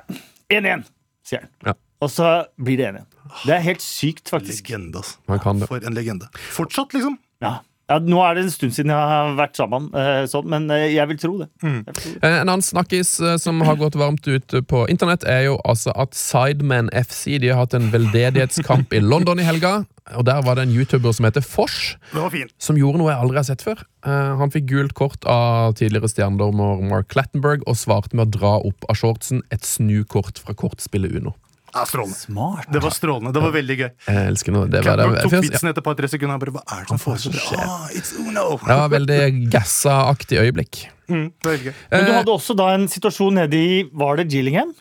[0.58, 0.88] 1-1,
[1.26, 1.52] sier han.
[1.70, 1.76] Ja.
[2.04, 3.06] Og så blir det 1-1.
[3.46, 4.68] Det er helt sykt, faktisk.
[4.68, 5.22] Legende, altså.
[5.32, 5.70] Han kan det.
[5.72, 6.28] For en legende.
[6.54, 7.16] Fortsatt, liksom.
[7.44, 7.58] Ja.
[7.86, 10.88] Ja, nå er det en stund siden jeg har vært sammen, eh, sånn, men eh,
[10.95, 11.48] jeg vil tro det.
[11.62, 11.84] Mm.
[11.86, 12.21] vil tro det.
[12.24, 16.17] Eh, En annen snakkis som har gått varmt ut på internett, er jo altså at
[16.17, 19.86] Sidemen FC De har hatt en veldedighetskamp i London i helga.
[20.17, 22.54] Og Der var det en YouTuber som heter fint.
[22.60, 23.82] som gjorde noe jeg aldri har sett før.
[24.06, 28.86] Han fikk gult kort av tidligere stjernedommer Mark Clattenberg og svarte med å dra opp
[28.88, 31.34] av shortsen et snukort fra kortspillet Uno.
[31.76, 32.16] Ja, strålende.
[32.16, 32.68] Smart.
[32.72, 33.34] Det var strålende.
[33.36, 33.90] Det var veldig gøy.
[34.08, 34.68] Jeg elsker noe.
[34.72, 36.38] Det var, Cameron tok vitsen etter et par-tre sekunder.
[36.40, 37.58] Bare, Hva er det som foregår?
[37.60, 38.46] Ah, it's Uno!
[38.64, 39.20] det var veldig
[39.52, 40.86] gassa-aktig øyeblikk.
[41.12, 41.74] Mm, veldig gøy.
[41.92, 44.72] Men du Eh, hadde også da en situasjon nede i Var det Gillingham?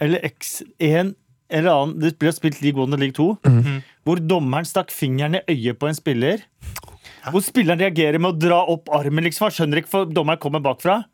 [0.00, 1.14] Eller X1
[1.48, 3.28] eller annen Det ble spilt League 1 og League 2.
[3.46, 3.78] Mhm.
[4.04, 6.42] Hvor dommeren stakk fingeren i øyet på en spiller.
[7.30, 9.46] Hvor spilleren reagerer med å dra opp armen, liksom.
[9.46, 11.04] Han skjønner ikke, for dommeren kommer bakfra.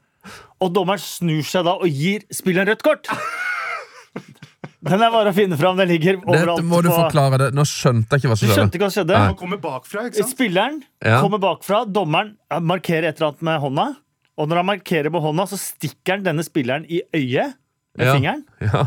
[0.60, 3.08] Og dommeren snur seg da og gir spilleren rødt kort!
[4.82, 5.76] Den er bare å finne fram.
[5.78, 6.58] Den ligger overalt.
[6.58, 7.38] Dette må du på- forklare.
[7.38, 8.56] det Nå skjønte jeg ikke hva som skjedde.
[8.58, 9.16] skjønte ikke hva skjedde?
[9.26, 10.34] Han kommer bakfra, ikke sant?
[10.36, 11.20] Spilleren Ja.
[11.22, 13.96] kommer bakfra, dommeren markerer et eller annet med hånda.
[14.38, 17.54] Og når han markerer med hånda, så stikker han denne spilleren i øyet
[17.96, 18.14] med Ja.
[18.14, 18.44] fingeren.
[18.60, 18.86] Ja.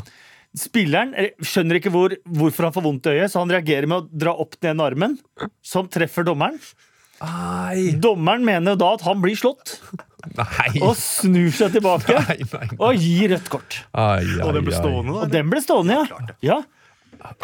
[0.56, 4.04] Spilleren eh, skjønner ikke hvor, hvorfor han får vondt i øyet, så han reagerer med
[4.04, 5.18] å dra opp den ene armen,
[5.62, 6.60] som treffer dommeren.
[7.24, 9.78] Ai, Dommeren mener da at han blir slått,
[10.36, 10.72] nei.
[10.84, 12.68] og snur seg tilbake Nei, nei.
[12.76, 13.78] og gir rødt kort.
[13.94, 15.22] Ai, ai, Og den ble stående, da?
[15.24, 16.34] Og den ble stående, ja.
[16.44, 16.58] ja.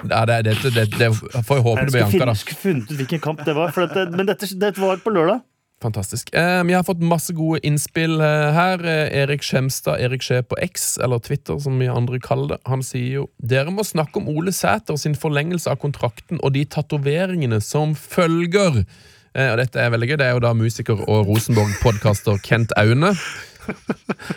[0.04, 2.34] Nei, det, det, det, det, får jeg håpe Jeg det blir anka, da.
[2.34, 2.42] da.
[2.42, 5.42] skulle funnet ut hvilken kamp det var, for dette, men dette, dette var på lørdag.
[5.82, 6.30] Fantastisk.
[6.38, 8.84] Eh, vi har fått masse gode innspill eh, her.
[8.86, 12.84] Eh, Erik Skjemstad, Erik Skje på X, eller Twitter som vi andre kaller det, han
[12.86, 17.58] sier jo Dere må snakke om Ole Sæter sin forlengelse av kontrakten og de tatoveringene
[17.66, 18.84] som følger.
[19.32, 20.18] Eh, og dette er veldig gøy.
[20.20, 23.14] Det er jo da musiker og Rosenborg-podkaster Kent Aune.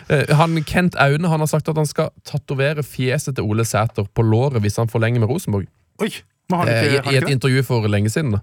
[0.05, 4.05] Eh, han, Kent Aune han har sagt at han skal tatovere fjeset til Ole Sæter
[4.05, 5.65] på låret hvis han forlenger med Rosenborg.
[6.03, 6.11] Oi!
[6.49, 8.37] Men har han eh, ikke, i, han i et intervju for lenge siden.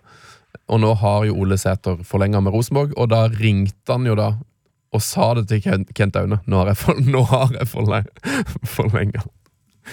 [0.68, 4.32] Og nå har jo Ole Sæter forlenga med Rosenborg, og da ringte han jo da
[4.92, 6.42] og sa det til Kent Aune.
[6.44, 7.70] Nå har jeg, for, nå har jeg
[8.74, 9.22] forlenga.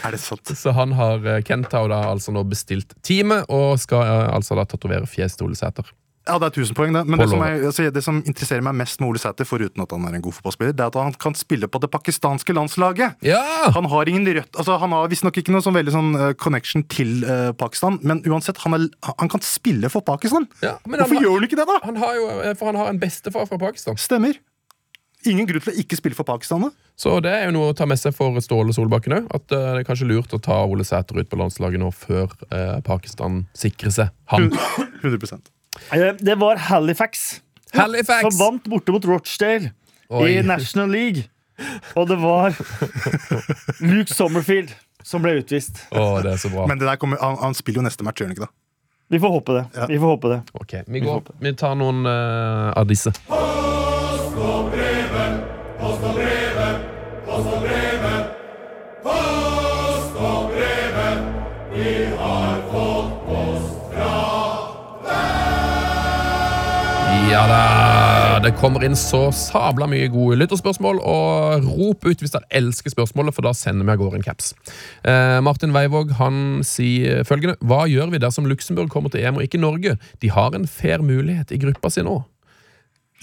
[0.04, 0.52] Er det sant?
[0.58, 5.08] Så han har, Kent har da altså nå bestilt time, og skal altså da tatovere
[5.08, 5.88] fjeset til Ole Sæter.
[6.30, 7.04] Ja, det er 1000 poeng, det.
[7.10, 9.96] Men det som, er, altså, det som interesserer meg mest med Ole Sæter, foruten at
[9.96, 13.18] han er en god fotballspiller, det er at han kan spille på det pakistanske landslaget.
[13.26, 13.42] Ja!
[13.76, 16.86] Han har ingen rødt altså Han har visstnok ikke noe sånn veldig sånn eh, connection
[16.92, 20.48] til uh, Pakistan, men uansett, han, er, han kan spille for Pakistan.
[20.64, 21.80] ja men Hvorfor han, gjør han ikke det, da?
[21.88, 23.98] han har jo, eh, for han har en bestefar fra Pakistan.
[24.00, 24.38] Stemmer.
[25.28, 26.64] Ingen grunn til å ikke spille for Pakistan.
[26.64, 26.72] da.
[27.00, 29.30] Så det er jo noe å ta med seg for Ståle Solbakken òg.
[29.36, 32.80] At det er kanskje lurt å ta Ole Sæter ut på landslaget nå før eh,
[32.88, 34.52] Pakistan sikrer seg han.
[35.04, 35.59] 100 Eh,
[36.20, 37.42] Det var Halifax
[37.74, 38.22] Halifax!
[38.22, 39.72] som vant borte mot Rochdale
[40.10, 40.30] Oi.
[40.32, 41.28] i National League.
[41.96, 42.56] Og det var
[43.84, 44.72] Luke Sommerfield
[45.04, 45.84] som ble utvist.
[45.92, 46.68] Oh, det er så bra.
[46.70, 48.54] Men det der kommer, han, han spiller jo neste match, gjør han ikke det?
[49.10, 49.66] Vi får håpe det.
[49.76, 49.86] Ja.
[49.90, 50.42] Vi får håpe det.
[50.54, 53.14] Okay, Vi går, vi tar noen uh, av disse.
[67.30, 68.40] Ja da!
[68.42, 73.36] Det kommer inn så sabla mye gode lytterspørsmål, og rop ut hvis dere elsker spørsmålet,
[73.36, 74.54] for da sender vi av gårde en caps.
[75.06, 79.46] Eh, Martin Weivåg han sier følgende Hva gjør vi dersom Luxembourg kommer til EM og
[79.46, 79.98] ikke Norge?
[80.24, 82.18] De har en fair mulighet i gruppa si nå.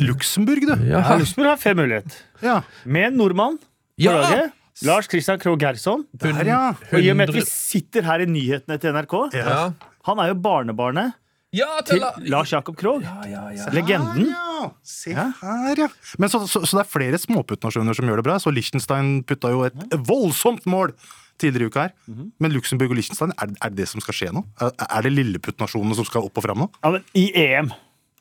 [0.05, 0.75] Luxembourg, du.
[0.87, 2.21] Ja, Ja, Luxembourg har fair mulighet.
[2.45, 2.61] Ja.
[2.85, 4.15] Med en nordmann på Ja!
[4.21, 4.53] laget.
[4.85, 6.03] Lars Christian Krogh Gerson.
[6.21, 6.63] Der, ja.
[6.93, 9.71] Og i og med at vi sitter her i nyhetene til NRK ja.
[10.05, 11.15] Han er jo barnebarnet
[11.55, 13.03] ja, til til Lars Jakob Krogh.
[13.05, 13.69] ja, ja, ja.
[13.73, 14.31] Legenden.
[14.33, 15.89] Ja, se her, ja.
[16.19, 18.39] Men så, så, så det er flere småputtnasjoner som gjør det bra.
[18.43, 20.93] Så Liechtenstein putta jo et voldsomt mål
[21.41, 21.95] tidligere i uka her.
[22.41, 24.43] Men Luxembourg og Liechtenstein, er, er det det som skal skje nå?
[24.61, 26.71] Er, er det lilleputtnasjonene som skal opp og fram nå?
[26.83, 27.73] Ja, men I EM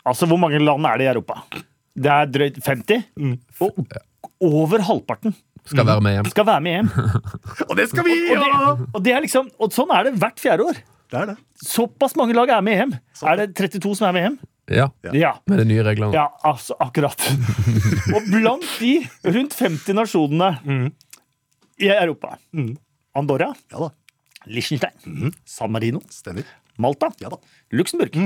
[0.05, 1.39] Altså, hvor mange land er det i Europa?
[1.97, 3.07] Det er drøyt 50.
[3.65, 3.79] Og
[4.45, 5.33] over halvparten
[5.65, 6.27] Skal være med hjem.
[6.29, 6.89] skal være med hjem.
[6.91, 7.23] EM.
[7.69, 8.17] Og det skal vi!
[8.35, 10.81] Og, det, og, det er liksom, og sånn er det hvert fjerde år.
[11.15, 11.38] Det er det.
[11.63, 12.91] Såpass mange lag er med i EM.
[13.23, 14.38] Er det 32 som er med i EM?
[14.75, 15.32] Ja, Ja.
[15.47, 16.12] Med de nye reglene.
[16.17, 17.21] Ja, altså, akkurat.
[18.17, 18.93] Og blant de
[19.30, 20.49] rundt 50 nasjonene
[21.80, 22.36] i Europa
[23.15, 23.89] Andorra, Ja da.
[24.45, 26.43] Liechtenstein, San Marino, Stemmer.
[26.78, 27.38] Malta, Ja da.
[27.71, 28.17] Luxembourg.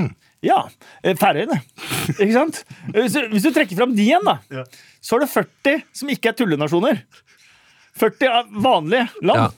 [0.44, 0.58] Ja,
[1.04, 1.60] eh, Færøyene.
[2.20, 2.64] Ikke sant?
[2.96, 4.64] Hvis du, hvis du trekker fram de igjen, da, Ja.
[5.00, 7.04] så er det 40 som ikke er tullenasjoner.
[8.00, 9.54] 40 er vanlige land.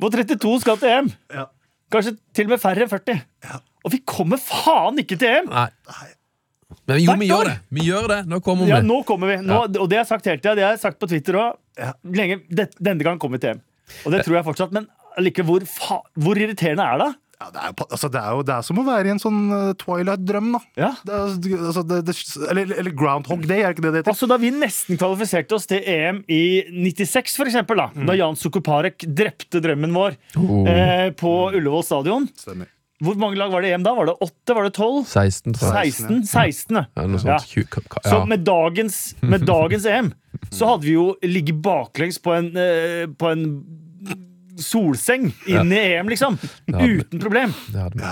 [0.00, 1.10] Hvor 32 skal til EM.
[1.34, 1.48] Ja.
[1.90, 3.20] Kanskje til og med færre enn 40.
[3.84, 5.50] Og vi kommer faen ikke til EM!
[5.50, 5.68] Nei.
[6.86, 7.56] Men jo, vi gjør det.
[7.74, 8.18] Vi gjør det.
[8.30, 8.70] Nå kommer vi.
[8.72, 9.38] Ja, nå kommer vi.
[9.46, 10.54] Nå, Og det har jeg sagt hele tida.
[10.58, 11.58] Det har jeg sagt på Twitter òg.
[11.78, 11.92] Ja.
[12.06, 13.62] Denne gang kommer vi til EM.
[14.06, 14.74] Og det tror jeg fortsatt.
[14.76, 14.86] Men
[15.22, 17.10] like, hvor, fa hvor irriterende er det?
[17.40, 19.20] Ja, det, er, jo altså, det, er jo, det er som å være i en
[19.22, 20.60] sånn uh, Twilight-drøm, da.
[20.76, 20.90] Ja.
[21.08, 21.30] Det er,
[21.70, 22.16] altså, det, det,
[22.52, 24.12] eller, eller Groundhog Day, er ikke det det heter?
[24.12, 28.36] Altså Da vi nesten kvalifiserte oss til EM i 96, for eksempel, da, da Jan
[28.36, 30.66] Sukuparek drepte drømmen vår Oh.
[30.68, 32.68] eh, på Ullevål stadion Stemmer.
[33.00, 33.94] Hvor mange lag var det i EM da?
[33.96, 34.54] Var det 8?
[34.58, 34.96] Var det 12?
[35.08, 35.92] 16, tror jeg.
[35.96, 36.18] 16?
[36.28, 36.82] 16 ja.
[36.92, 37.38] Ja,
[38.04, 40.10] Så med dagens, med dagens EM
[40.52, 43.46] så hadde vi jo ligget baklengs på en, eh, på en
[44.64, 46.36] solseng inn i EM, liksom.
[46.40, 46.88] hadde.
[47.00, 47.54] Uten problem.
[47.72, 48.10] Det hadde vi.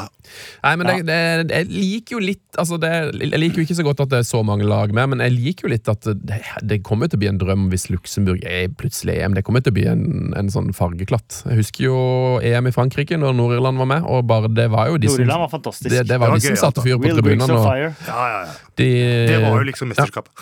[0.63, 1.19] Nei, men det, det,
[1.55, 4.27] jeg liker jo litt altså det, Jeg liker jo ikke så godt at det er
[4.29, 7.23] så mange lag med, men jeg liker jo litt at det, det kommer til å
[7.23, 9.37] bli en drøm hvis Luxembourg er plutselig EM.
[9.39, 10.05] Det kommer til å bli en,
[10.39, 11.43] en sånn fargeklatt.
[11.49, 11.99] Jeg husker jo
[12.45, 15.49] EM i Frankrike, når Nord-Irland var med, og bare det var jo de som var
[15.53, 15.89] fantastisk.
[15.93, 16.87] det, det var Det var de som satte altså.
[16.89, 17.59] fyr på tribunene.
[17.59, 18.57] Ja, ja, ja.
[18.79, 18.89] De,
[19.33, 20.33] Det var jo liksom mesterskapet.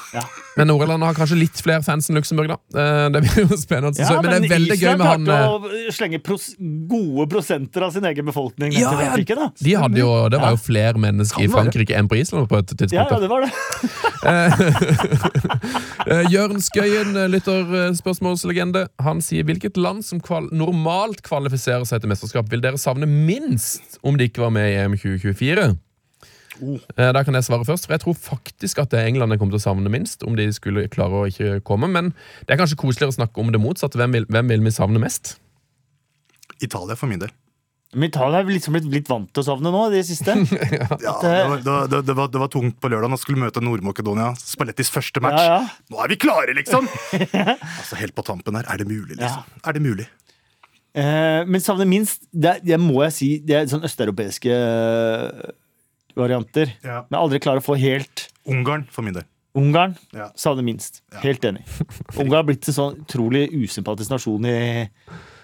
[0.56, 2.58] Men Nord-Irland har kanskje litt flere fans enn Luxembourg, da.
[2.80, 3.96] Eh, Det blir jo spennende.
[4.00, 5.30] Ja, men det er veldig gøy med han
[5.96, 6.50] slenge pros
[6.90, 8.72] gode prosenter av sin egen befolkning.
[8.72, 9.48] ned ja, til Frankrike, da.
[9.60, 12.68] de hadde jo, Det var jo flere mennesker i Frankrike enn på Island på et
[12.74, 12.94] tidspunkt.
[12.94, 13.52] ja, ja det var det.
[16.06, 22.12] Eh, Jørn Skøyen, eh, lytterspørsmålslegende, han sier hvilket land som kval normalt kvalifiserer seg til
[22.12, 25.72] mesterskap, vil dere savne minst om de ikke var med i EM 2024?
[26.62, 26.78] Oh.
[26.96, 29.40] Eh, Da kan jeg svare først, for jeg tror faktisk at det er England jeg
[29.40, 30.22] kommer til å savne minst.
[30.22, 32.14] Om de skulle klare å ikke komme Men
[32.46, 33.98] det er kanskje koseligere å snakke om det motsatte.
[33.98, 35.36] Hvem vil, hvem vil vi savne mest?
[36.64, 37.32] Italia for min del.
[37.94, 40.34] Men Italia er liksom blitt blitt vant til å savne nå, i det siste.
[41.06, 43.12] Ja, det, var, det, det, var, det var tungt på lørdag.
[43.12, 44.32] Nå skulle vi møte Nord-Makedonia.
[44.40, 45.38] Spallettis første match.
[45.40, 45.84] Ja, ja.
[45.94, 46.88] Nå er vi klare, liksom!
[47.78, 48.66] altså Helt på tampen her.
[48.72, 49.46] Er det mulig, liksom?
[49.62, 50.08] Er det mulig?
[50.96, 55.54] Eh, men savner minst det, det må jeg si, det er sånn østeuropeiske eh,
[56.16, 56.72] varianter.
[56.84, 57.02] Ja.
[57.10, 59.26] Men aldri klarer å få helt Ungarn for min del.
[59.56, 60.28] Ungarn Ja.
[60.38, 61.00] savner minst.
[61.22, 61.64] Helt enig.
[62.20, 64.58] Ungarn har blitt en sånn utrolig usympatisk nasjon i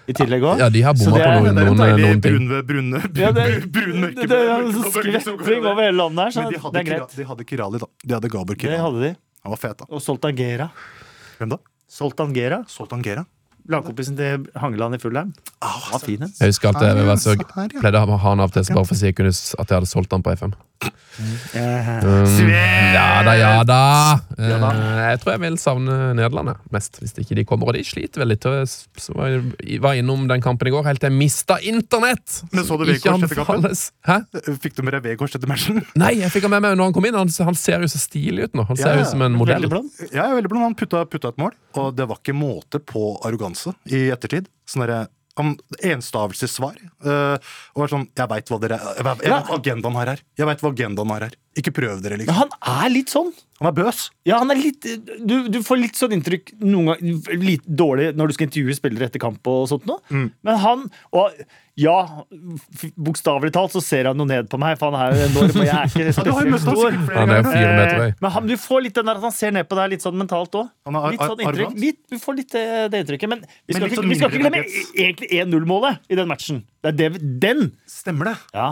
[0.07, 0.59] i tillegg òg.
[0.59, 2.47] Ja, de har bomma på noen, Det er en noen, noen ting.
[2.47, 5.81] brun, brune, Ja, det, brun, det, det er en som går skvettring over.
[5.83, 7.15] hele landet her, så Men de det hadde, er Kira, greit.
[7.15, 7.87] de hadde Kirali, da.
[8.05, 9.13] De hadde Gabor Det hadde de.
[9.43, 9.85] Han var fet, da.
[9.89, 10.69] Og Soltan Gera.
[11.39, 11.57] Hvem da?
[11.89, 12.63] Soltan Gera.
[12.67, 13.25] Soltan Gera?
[13.69, 15.29] Lagkompisen til Hangeland i Fullheim.
[15.63, 16.19] Oh, var fin.
[16.19, 18.91] Jeg husker at jeg, jeg, jeg pleide å ha han av og til bare for
[18.93, 20.51] å si jeg kunne, at jeg hadde solgt han på FM.
[20.83, 23.79] Eh, Um, ja da, ja da.
[24.39, 24.69] Ja da.
[24.73, 27.69] Eh, jeg tror jeg vil savne Nederland mest, hvis ikke de kommer.
[27.69, 28.45] Og de sliter vel litt.
[28.49, 32.39] og Jeg var, innom den kampen i går helt til jeg mista internett!
[32.51, 33.77] Men så du Vegårs etter kampen?
[34.09, 34.17] Hæ?
[34.63, 35.83] Fikk du med deg Vegårs etter matchen?
[35.99, 37.19] Nei, jeg fikk han med meg når han kom inn.
[37.19, 38.65] Han, han ser jo så stilig ut nå.
[38.71, 39.67] Han ser Ja, ut som en modell.
[39.69, 40.65] Veldig ja, veldig blond.
[40.71, 44.49] Han putta, putta et mål, og det var ikke måte på arroganse i ettertid.
[44.65, 45.05] Sånn derre
[45.83, 46.77] Enstavelsessvar.
[47.03, 47.35] Uh,
[47.73, 50.23] og var sånn Jeg veit hva dere Jeg vet, jeg vet agendaen her er.
[50.37, 51.37] Jeg vet hva agendaen har her er.
[51.59, 52.37] Ikke prøv dere, Men liksom.
[52.39, 53.33] han er litt sånn.
[53.59, 54.07] Han er bøs.
[54.27, 54.83] Ja, han er litt
[55.21, 59.07] Du, du får litt sånn inntrykk noen ganger litt dårlig når du skal intervjue spillere
[59.07, 60.01] etter kamp og sånt noe.
[60.09, 60.31] Mm.
[60.43, 61.45] Men han Og
[61.79, 61.95] ja,
[63.01, 65.65] bokstavelig talt så ser han jo ned på meg, for han er jo enorm, og
[65.65, 66.97] jeg er ikke spesielt stor.
[67.15, 68.13] Han er fire meter Eh.
[68.21, 70.17] Men han, du får litt den der at han ser ned på deg litt sånn
[70.17, 70.69] mentalt òg.
[71.13, 71.75] Litt sånn inntrykk.
[71.81, 72.63] Litt, du får litt det,
[72.93, 73.31] det inntrykket.
[73.31, 74.63] Men vi skal, Men ikke, sånn vi skal ikke glemme
[75.05, 76.63] egentlig 1-0-målet i den matchen.
[76.83, 77.67] Det er det, den!
[77.89, 78.35] Stemmer det?
[78.53, 78.69] Ja.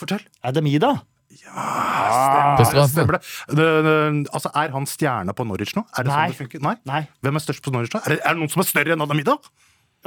[0.00, 0.22] Fortell.
[0.46, 0.94] Adamida.
[1.30, 2.90] På straffe.
[2.92, 3.22] Stemmer det.
[3.56, 3.96] det, det
[4.34, 5.84] altså, er han stjerne på Norwich nå?
[5.96, 6.20] Er det Nei.
[6.26, 6.62] sånn det funker?
[6.66, 6.76] Nei?
[6.90, 8.02] Nei, Hvem er størst på Norwich nå?
[8.04, 9.38] Er det, er det noen som er større enn Adamida?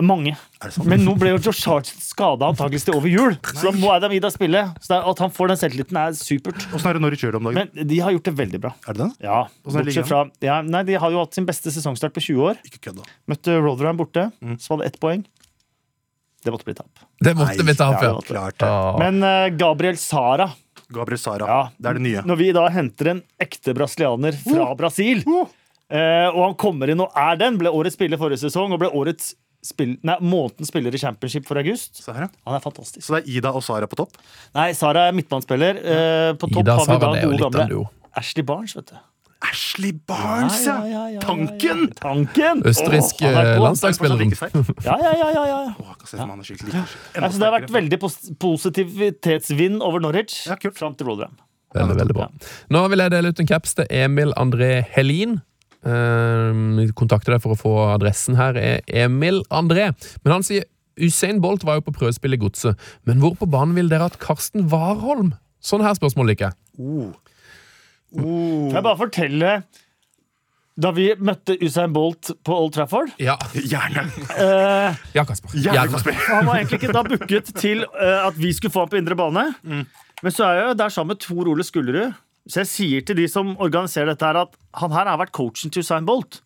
[0.01, 0.31] mange.
[0.63, 0.71] Er?
[0.89, 4.31] Men nå ble jo Josh Hart skada antakeligvis til over jul, så da må Adamida
[4.33, 4.63] spille.
[4.81, 6.65] Så det er, at han får den selvtilliten, er supert.
[6.73, 7.69] Åssen er det Norwich gjør det om dagen?
[7.75, 8.73] Men de har gjort det veldig bra.
[8.87, 9.11] er det det?
[9.27, 12.49] Ja, er bortsett fra ja, Nei, De har jo hatt sin beste sesongstart på 20
[12.49, 12.63] år.
[12.65, 13.05] Ikke kødda.
[13.29, 14.57] Møtte Rotherham borte, Mm.
[14.57, 15.23] var det ett poeng.
[16.43, 16.89] Det måtte bli tap.
[17.23, 18.21] Det måtte vi ta Ja, ja.
[18.27, 18.67] Klart det.
[18.67, 18.97] Ah.
[18.99, 20.49] Men uh, Gabriel Sara
[20.93, 21.47] Gabriel Sara.
[21.49, 22.23] ja, Det er det nye.
[22.29, 25.47] Når vi da henter en ekte brasilianer fra Brasil, Oh.
[25.89, 28.89] eh, og han kommer inn og er den, ble årets spiller forrige sesong og ble
[28.93, 32.01] årets spill, nei, månedens spiller i championship for august.
[32.03, 32.11] Se.
[32.11, 33.05] Han er fantastisk.
[33.05, 34.17] Så det er Ida og Sara på topp?
[34.55, 35.79] Nei, Sara er midtbanespiller.
[35.79, 37.85] Eh, på topp Ida har vi da er gode gamle.
[38.15, 38.97] Ashley Barnes, vet du.
[39.43, 40.77] Ashley Barnes, ja!
[40.77, 41.85] Ja, ja, ja, ja, Tanken!
[41.89, 41.95] ja.
[41.99, 42.61] Tanken!
[42.69, 43.63] Østerriksk er eh, god.
[43.67, 44.33] landslagsspilleren.
[44.85, 45.61] Ja, ja, ja, ja, ja.
[45.79, 46.83] Åh, jeg skikkelig
[47.19, 50.77] Altså, det har vært veldig pos positivitetsvind over Norwich Ja, kult.
[50.79, 51.35] fram til Rotherham.
[51.73, 52.27] Veldig, veldig bra.
[52.73, 55.39] Nå vil jeg dele ut en caps til Emil André Helin.
[55.83, 58.55] Uh, vi kontakter deg for å få adressen her.
[58.55, 59.89] er Emil André.
[60.23, 60.69] Men han sier
[61.01, 62.77] Usain Bolt var jo på prøvespill i Godset.
[63.09, 65.33] Men hvor på banen vil dere at Karsten Warholm?
[65.63, 66.59] Sånn her spørsmål liker jeg.
[66.77, 67.11] Oh.
[68.13, 69.53] Kan jeg bare fortelle
[70.79, 74.03] Da vi møtte Usain Bolt på Old Trafford Ja, Gjerne!
[74.37, 75.53] eh, ja Kasper.
[75.53, 75.91] Gjerne.
[75.93, 76.17] Kasper.
[76.29, 79.17] Han var egentlig ikke da booket til eh, at vi skulle få ham på indre
[79.19, 79.47] bane.
[79.63, 82.15] Men så er jeg jo der sammen med Tor Ole Skullerud.
[82.49, 85.71] Så jeg sier til de som organiserer dette, her at han her har vært coachen
[85.71, 86.41] til Usain Bolt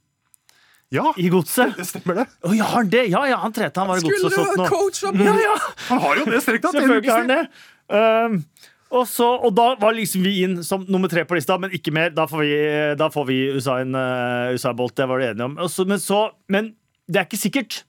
[0.94, 1.74] Ja, i godset.
[1.80, 2.26] det stemmer det.
[2.48, 3.06] Å, ja, han det?
[3.12, 4.68] Ja, ja, han trente, han var i godset og sånt nå.
[4.72, 5.56] coach Ja, ja.
[5.90, 7.42] Han har jo det strekt er Selvfølgelig har han det.
[7.88, 8.44] Um,
[8.88, 11.92] og, så, og da var liksom vi inn som nummer tre på lista, men ikke
[11.96, 12.14] mer.
[12.16, 12.54] Da får vi,
[13.00, 15.58] da får vi Usain, uh, Usain Bolt, det var du enige om.
[15.72, 16.22] Så, men, så,
[16.52, 16.72] men
[17.08, 17.82] det er ikke sikkert.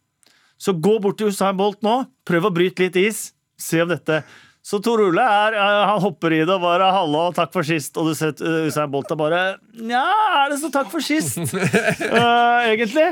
[0.59, 2.01] Så gå bort til Usain Bolt nå.
[2.27, 3.29] Prøv å bryte litt is.
[3.59, 4.23] Se om dette
[4.69, 7.97] Så Tor Ole er, eh, han hopper i det og bare 'hallo, takk for sist'.
[7.97, 9.41] Og du ser uh, Usain Bolt er bare
[9.73, 10.03] 'nja,
[10.43, 11.41] er det så takk for sist'?
[11.41, 13.07] uh, egentlig.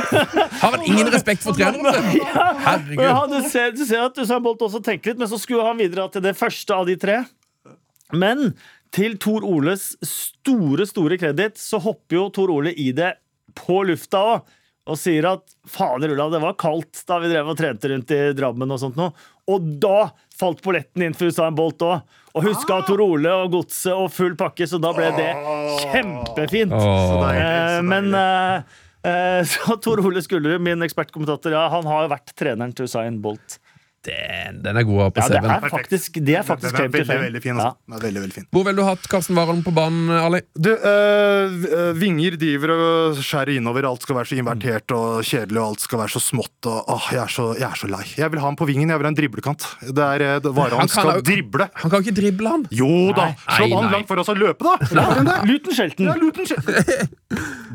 [0.62, 2.22] Har vel ingen respekt for treneren sin?
[2.22, 3.02] Herregud.
[3.02, 5.82] Ja, du, ser, du ser at Usain Bolt også tenker litt, men så skulle han
[5.82, 7.18] videre til det første av de tre.
[8.14, 8.52] Men
[8.94, 13.16] til Tor Oles store, store kreditt, så hopper jo Tor Ole i det
[13.58, 14.58] på lufta òg.
[14.90, 18.22] Og sier at fader Ulla, det var kaldt da vi drev og trente rundt i
[18.34, 18.70] Drammen.
[18.74, 19.12] Og sånt nå.
[19.50, 22.04] Og da falt polletten inn for Usain Bolt òg.
[22.32, 25.32] Og huska Tor Ole og godset og full pakke, så da ble det
[25.82, 26.72] kjempefint.
[26.72, 28.78] Så deilig, Eh, så men eh,
[29.10, 33.20] eh, så Tor Ole Skullerud, min ekspertkommentator, ja, han har jo vært treneren til Usain
[33.24, 33.58] Bolt.
[34.02, 35.52] Den, den er god å ha på Ja, det CV-en.
[35.52, 37.54] er faktisk, det er faktisk Den er veldig, veldig fin.
[37.54, 37.68] Ja.
[37.68, 37.78] Altså.
[37.86, 38.46] Den er veldig, veldig fin.
[38.50, 40.40] Hvor ville du hatt Karsten Warholm på banen, Ali?
[40.58, 43.86] Du, øh, Vinger driver og skjærer innover.
[43.86, 46.56] Alt skal være så invertert og kjedelig, og alt skal være så smått.
[46.66, 48.02] Og, åh, jeg, er så, jeg er så lei.
[48.18, 48.90] Jeg vil ha ham på vingen.
[48.90, 49.68] Jeg vil ha en driblekant.
[49.86, 51.68] Det er det Varan skal jo- drible.
[51.84, 52.66] Han kan ikke drible, han.
[52.74, 53.28] Jo da!
[53.54, 54.74] Slå han langt for oss og løpe, da!
[54.90, 55.30] Shelton.
[55.46, 56.10] Luton Shelton.
[56.10, 57.06] Ja, Luton skje-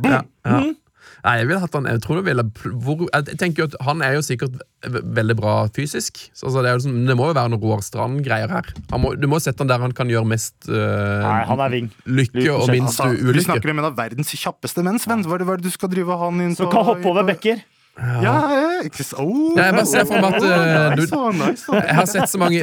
[0.03, 0.21] Ja.
[1.27, 2.43] Nei, jeg ville hatt han Jeg tror du ville
[2.79, 4.53] hvor, Jeg tenker jo at Han er jo sikkert
[4.87, 6.21] ve- veldig bra fysisk.
[6.31, 8.69] Så, altså, det, er jo liksom, det må jo være noe Roar Strand-greier her.
[8.93, 10.77] Han må, du må sette han der han kan gjøre mest uh,
[11.25, 11.89] Nei, han er ving.
[12.07, 13.47] lykke og minst Altså, vi ulykke.
[13.49, 15.25] snakker om en av verdens kjappeste menn, Sven.
[15.27, 17.11] Hva er det, hva er det du skal drive han inn Så Som kan hoppe
[17.11, 17.59] over bekker.
[17.97, 21.77] Ja, ja, ikke så oh, Ja, jeg bare ser for meg at, eh, du-.
[21.81, 22.59] Jeg har sett så mange,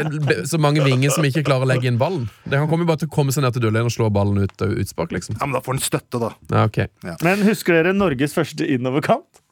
[0.46, 2.28] så mange vinger som ikke klarer å legge inn ballen.
[2.46, 4.62] Det kan komme bare til å komme seg ned til dørlinjen og slå ballen ut
[4.62, 5.34] av utspark, liksom.
[5.40, 6.30] Ja, men da får han støtte, da.
[6.54, 9.42] Ja, ok Men husker dere Norges første innoverkant?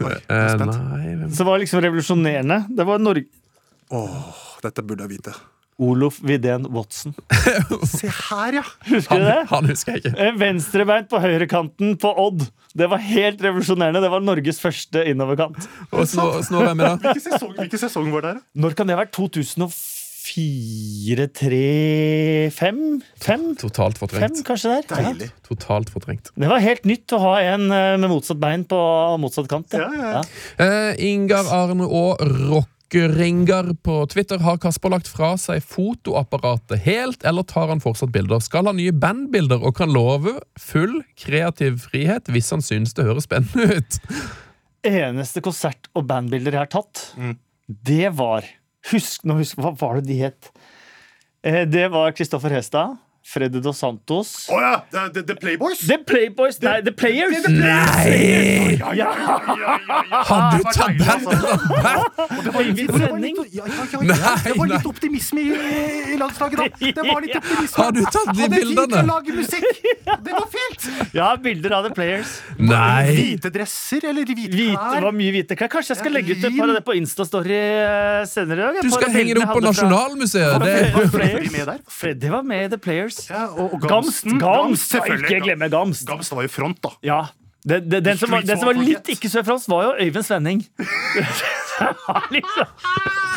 [0.00, 0.78] Oi, jeg Eh, er spent.
[0.78, 2.60] nei hvem- Som det var liksom revolusjonerende.
[2.76, 3.26] Det var Norge
[3.90, 5.34] Åh, dette burde jeg vite.
[5.80, 7.14] Olof Widén Watson.
[7.88, 8.64] Se her, ja!
[8.90, 9.38] Husker han, du det?
[9.50, 10.14] han husker jeg ikke.
[10.26, 12.44] Eh, Venstrebeint på høyrekanten på Odd.
[12.76, 14.02] Det var helt revolusjonerende.
[14.04, 15.64] Det var Norges første innoverkant.
[15.90, 16.92] Og Snå- Snorre er med, da.
[17.14, 18.42] Hvilken sesong, hvilken sesong var det her?
[18.66, 19.14] Når kan det ha vært?
[19.16, 21.62] 2004 3
[22.54, 22.82] 5?
[23.24, 23.46] 5?
[23.64, 24.42] Totalt Fem, fortrengt.
[24.46, 24.84] kanskje der?
[24.90, 25.08] Ja.
[25.10, 25.30] Deilig.
[25.48, 26.28] Totalt fortrengt.
[26.36, 28.78] Det var helt nytt å ha en eh, med motsatt bein på
[29.22, 29.72] motsatt kant.
[29.74, 30.22] Ja, ja, ja.
[30.60, 32.20] Eh, Ingar Arne og
[32.94, 38.40] Rockeringar på Twitter har Kasper lagt fra seg fotoapparatet helt, eller tar han fortsatt bilder?
[38.42, 43.28] Skal ha nye bandbilder og kan love full kreativ frihet hvis han synes det høres
[43.28, 43.98] spennende ut.
[44.82, 47.36] Eneste konsert- og bandbilder jeg har tatt, Mm.
[47.68, 48.44] det var
[48.90, 50.50] Husk, nå husk, Hva var det de het?
[51.44, 54.70] Eh, det var Kristoffer Hestad, Freddy Dos Santos Å ja!
[54.90, 55.82] The, the, the Playboys?
[55.86, 56.56] The Playboys!
[56.64, 57.44] Nei, The Players!
[57.52, 58.78] Nei!
[58.80, 60.20] Ja, ja, ja, ja, ja, ja.
[60.30, 61.30] Har du tatt deilig, altså.
[62.40, 65.50] Det var litt, det var litt, optimisme i,
[66.14, 66.64] i landslaget, da.
[67.00, 67.76] Det var litt optimisme.
[67.76, 69.02] Har du tatt de Hadde tid til bildene?
[69.02, 69.68] å lage musikk.
[70.10, 70.88] Det var fint!
[71.16, 72.34] Ja, bilder av The Players.
[72.58, 73.12] Nei!
[73.12, 75.70] Hvite dresser eller hvite Hvite, det var mye hvite klær.
[75.76, 77.60] Kanskje jeg skal legge ut et par av det på Insta-story
[78.30, 78.80] senere i dag.
[78.82, 80.56] Du skal henge det opp på hadde Nasjonalmuseet!
[82.00, 83.09] Freddy var med i The Players.
[83.30, 84.24] Ja, og, og Gamst!
[84.24, 84.40] Gamsten.
[84.42, 84.94] Gamst!
[84.96, 86.06] Gamst Ikke glemme Gamst.
[86.08, 86.94] Gamst var jo front, da.
[87.06, 87.20] Ja.
[87.60, 90.24] Det, det, den, som var, den som var litt ikke så fransk, var jo Øyvind
[90.24, 90.62] Svenning.
[90.78, 91.26] Det
[92.34, 92.70] liksom,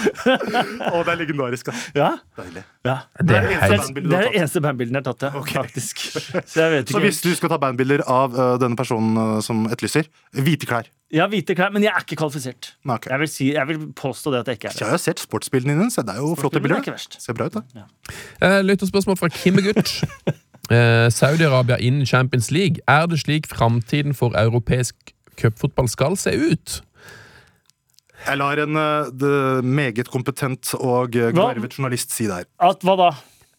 [0.03, 1.67] Å, det er legendarisk.
[1.69, 1.73] da.
[1.95, 2.09] ja,
[2.39, 2.63] Deilig.
[2.87, 2.95] ja.
[3.19, 5.43] Det er Det er det er det eneste bandbilden jeg har tatt, ja.
[5.59, 6.05] Faktisk.
[6.07, 9.65] Så jeg vet Så hvis du skal ta bandbilder av uh, denne personen uh, som
[9.71, 10.07] etterlyser,
[10.39, 10.87] hvite klær
[11.21, 12.71] Har hvite klær, men jeg er ikke kvalifisert.
[12.85, 13.05] Nei, ok.
[13.11, 14.81] Jeg vil, si, jeg vil påstå det at jeg ikke er det.
[14.81, 16.81] jeg har sett sportsbildene dine, så det er jo flotte er bilder.
[16.81, 17.19] ikke verst.
[17.21, 17.83] Ser bra ut, da.
[18.41, 19.93] Eh, Lytterspørsmål fra Kimmegutt.
[20.71, 22.79] Eh, Saudi-Arabia innen Champions League.
[22.87, 24.95] Er det slik framtiden for europeisk
[25.35, 26.77] cupfotball skal se ut?
[28.23, 32.47] Jeg lar en uh, det meget kompetent og uh, garvet journalist si det her.
[32.63, 33.09] At hva da?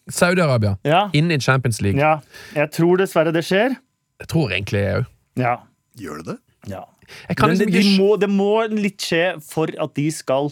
[0.09, 1.03] Saudi-Arabia Ja.
[1.13, 2.01] inn i Champions League.
[2.01, 2.17] ja.
[2.55, 3.77] Jeg tror dessverre det skjer.
[4.19, 5.05] Jeg tror egentlig jeg òg.
[5.37, 5.55] Ja.
[6.01, 6.37] Gjør det det?
[6.73, 6.81] ja.
[7.29, 10.51] Men det, liksom de må, det må litt skje for at de skal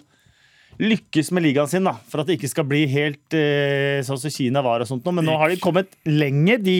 [0.81, 1.85] lykkes med ligaen sin.
[1.85, 4.83] da For at det ikke skal bli helt eh, sånn som Kina var.
[4.83, 5.15] og sånt nå.
[5.15, 6.61] Men nå har de kommet lenger.
[6.63, 6.79] De,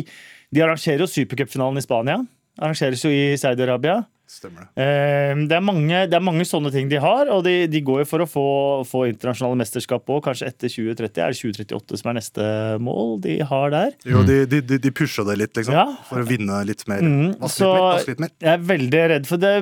[0.54, 2.20] de arrangerer jo supercupfinalen i Spania.
[2.62, 4.02] Arrangeres jo i Saudi-Arabia.
[4.34, 4.82] Stemmer det.
[4.82, 8.02] Eh, det, er mange, det er mange sånne ting de har, og de, de går
[8.02, 8.46] jo for å få,
[8.89, 11.22] få internasjonale mesterskap òg, kanskje etter 2030.
[11.22, 12.48] Er det 2038 som er neste
[12.84, 13.93] mål de har der?
[14.10, 15.76] Jo, de, de, de, pusha det litt, liksom.
[15.78, 15.86] Ja.
[16.10, 17.04] For å vinne litt mer.
[17.06, 18.34] Mm, Vaske så litt mer, litt mer.
[18.48, 19.54] jeg er veldig redd for det.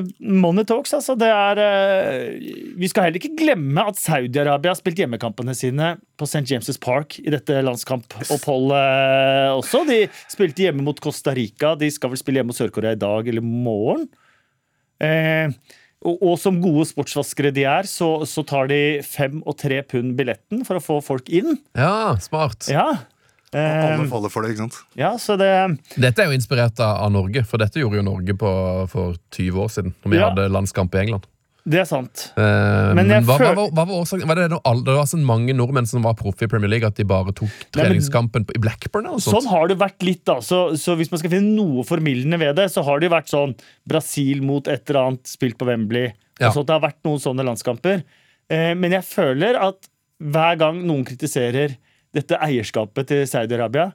[0.45, 1.17] Money talks, altså.
[1.19, 6.29] Det er eh, Vi skal heller ikke glemme at Saudi-Arabia har spilt hjemmekampene sine på
[6.29, 6.45] St.
[6.47, 9.84] James' Park i dette landskampoppholdet også.
[9.89, 11.75] De spilte hjemme mot Costa Rica.
[11.75, 14.07] De skal vel spille hjemme mot Sør-Korea i dag eller morgen.
[15.01, 15.53] Eh,
[16.01, 20.15] og, og som gode sportsvaskere de er, så, så tar de fem og tre pund
[20.17, 21.59] billetten for å få folk inn.
[21.77, 22.69] Ja, smart.
[22.71, 22.87] Ja.
[23.51, 24.77] Og alle Eh, faller for det, ikke sant?
[24.95, 25.49] ja, så det
[25.99, 28.51] Dette er jo inspirert av, av Norge, for dette gjorde jo Norge på,
[28.87, 29.91] for 20 år siden.
[30.05, 30.29] Når vi Ja.
[30.29, 31.27] hadde landskamp i England.
[31.63, 32.32] Det er sant.
[32.41, 34.28] Eh, Men men hva, hva, føl- var- hva var årsaken?
[34.32, 37.04] Var det, det var så mange nordmenn som var proffe i Premier League, at de
[37.06, 39.06] bare tok treningskampen i Blackburn?
[39.06, 39.43] eller sånt?
[39.43, 40.39] Sånn har det vært litt, da.
[40.41, 43.30] Så, så hvis man skal finne noe formildende ved det, så har det jo vært
[43.30, 43.54] sånn
[43.88, 46.12] Brasil mot et eller annet spilt på Wembley.
[46.41, 46.50] Ja.
[46.50, 48.02] Sånt, det har vært noen sånne landskamper.
[48.50, 49.86] Eh, men jeg føler at
[50.21, 51.78] hver gang noen kritiserer
[52.15, 53.91] dette eierskapet til Saudi-Arabia,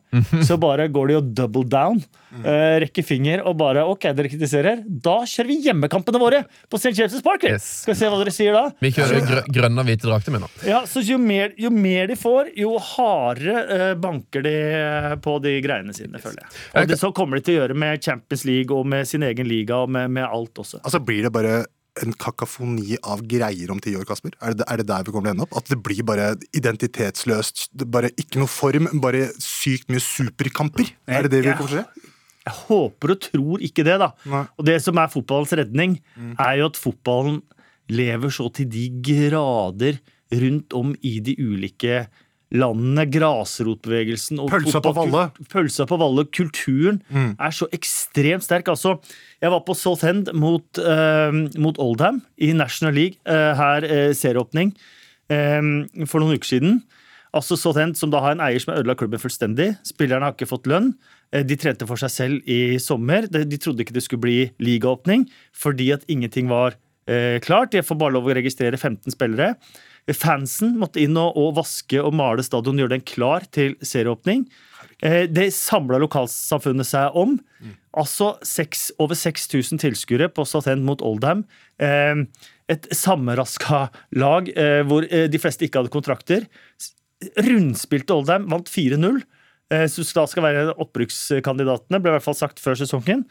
[0.49, 2.01] så bare går de og double down.
[2.37, 4.83] Uh, rekker finger og bare OK, dere kritiserer.
[4.85, 6.93] Da kjører vi hjemmekampene våre på St.
[6.97, 7.47] James' Park.
[7.49, 7.69] Yes.
[7.85, 8.65] Skal vi se hva dere sier da?
[8.83, 10.51] Vi kjører grø grønne og hvite drakter med nå.
[10.69, 15.37] Ja, så jo mer, jo mer de får, jo hardere uh, banker de eh, på
[15.45, 16.53] de greiene sine, føler jeg.
[16.73, 19.49] Og det, så kommer de til å gjøre med Champions League og med sin egen
[19.49, 20.83] liga og med, med alt også.
[20.83, 21.63] Altså, Blir det bare
[22.03, 24.35] en kakafoni av greier om ti år, Kasper?
[24.45, 25.57] Er det, er det der vi kommer til å ende opp?
[25.61, 27.71] At det blir bare identitetsløst?
[27.93, 30.93] Bare Ikke noe form, bare sykt mye superkamper?
[31.09, 32.13] Er det det vi kommer til å se?
[32.47, 34.13] Jeg håper og tror ikke det, da.
[34.31, 34.45] Nei.
[34.55, 35.97] Og det som er fotballens redning,
[36.39, 37.41] er jo at fotballen
[37.91, 39.99] lever så til de grader
[40.35, 42.05] rundt om i de ulike
[42.55, 43.07] landene.
[43.11, 45.25] Grasrotbevegelsen og Pølsa på Valle.
[45.53, 46.27] Pølsa på Valle.
[46.35, 48.69] Kulturen er så ekstremt sterk.
[48.69, 48.97] Altså,
[49.43, 54.75] jeg var på Southend mot, uh, mot Oldham i National League, uh, her uh, serieåpning,
[55.31, 56.83] eh, for noen uker siden.
[57.37, 59.75] Altså Southend, som da har en eier som har ødelagt klubben fullstendig.
[59.85, 60.95] Spillerne har ikke fått lønn.
[61.35, 63.27] Eh, De trente for seg selv i sommer.
[63.29, 66.79] De de trodde ikke det skulle bli ligaåpning fordi at ingenting var
[67.43, 67.71] klart.
[67.71, 69.53] De får bare lov å registrere 15 spillere.
[70.15, 74.45] Fansen måtte inn og, og vaske og male stadion, gjøre den klar til serieåpning.
[75.03, 77.37] Eh, det samla lokalsamfunnet seg om.
[77.97, 81.45] Altså 6, over 6000 tilskuere på Southend mot Oldham.
[81.83, 82.23] Eh,
[82.71, 83.87] et sammenraska
[84.19, 86.47] lag eh, hvor de fleste ikke hadde kontrakter.
[87.41, 89.25] Rundspilte Oldham, vant 4-0.
[89.75, 93.27] Eh, som da skal være opprykkskandidatene, ble i hvert fall sagt før sesongen.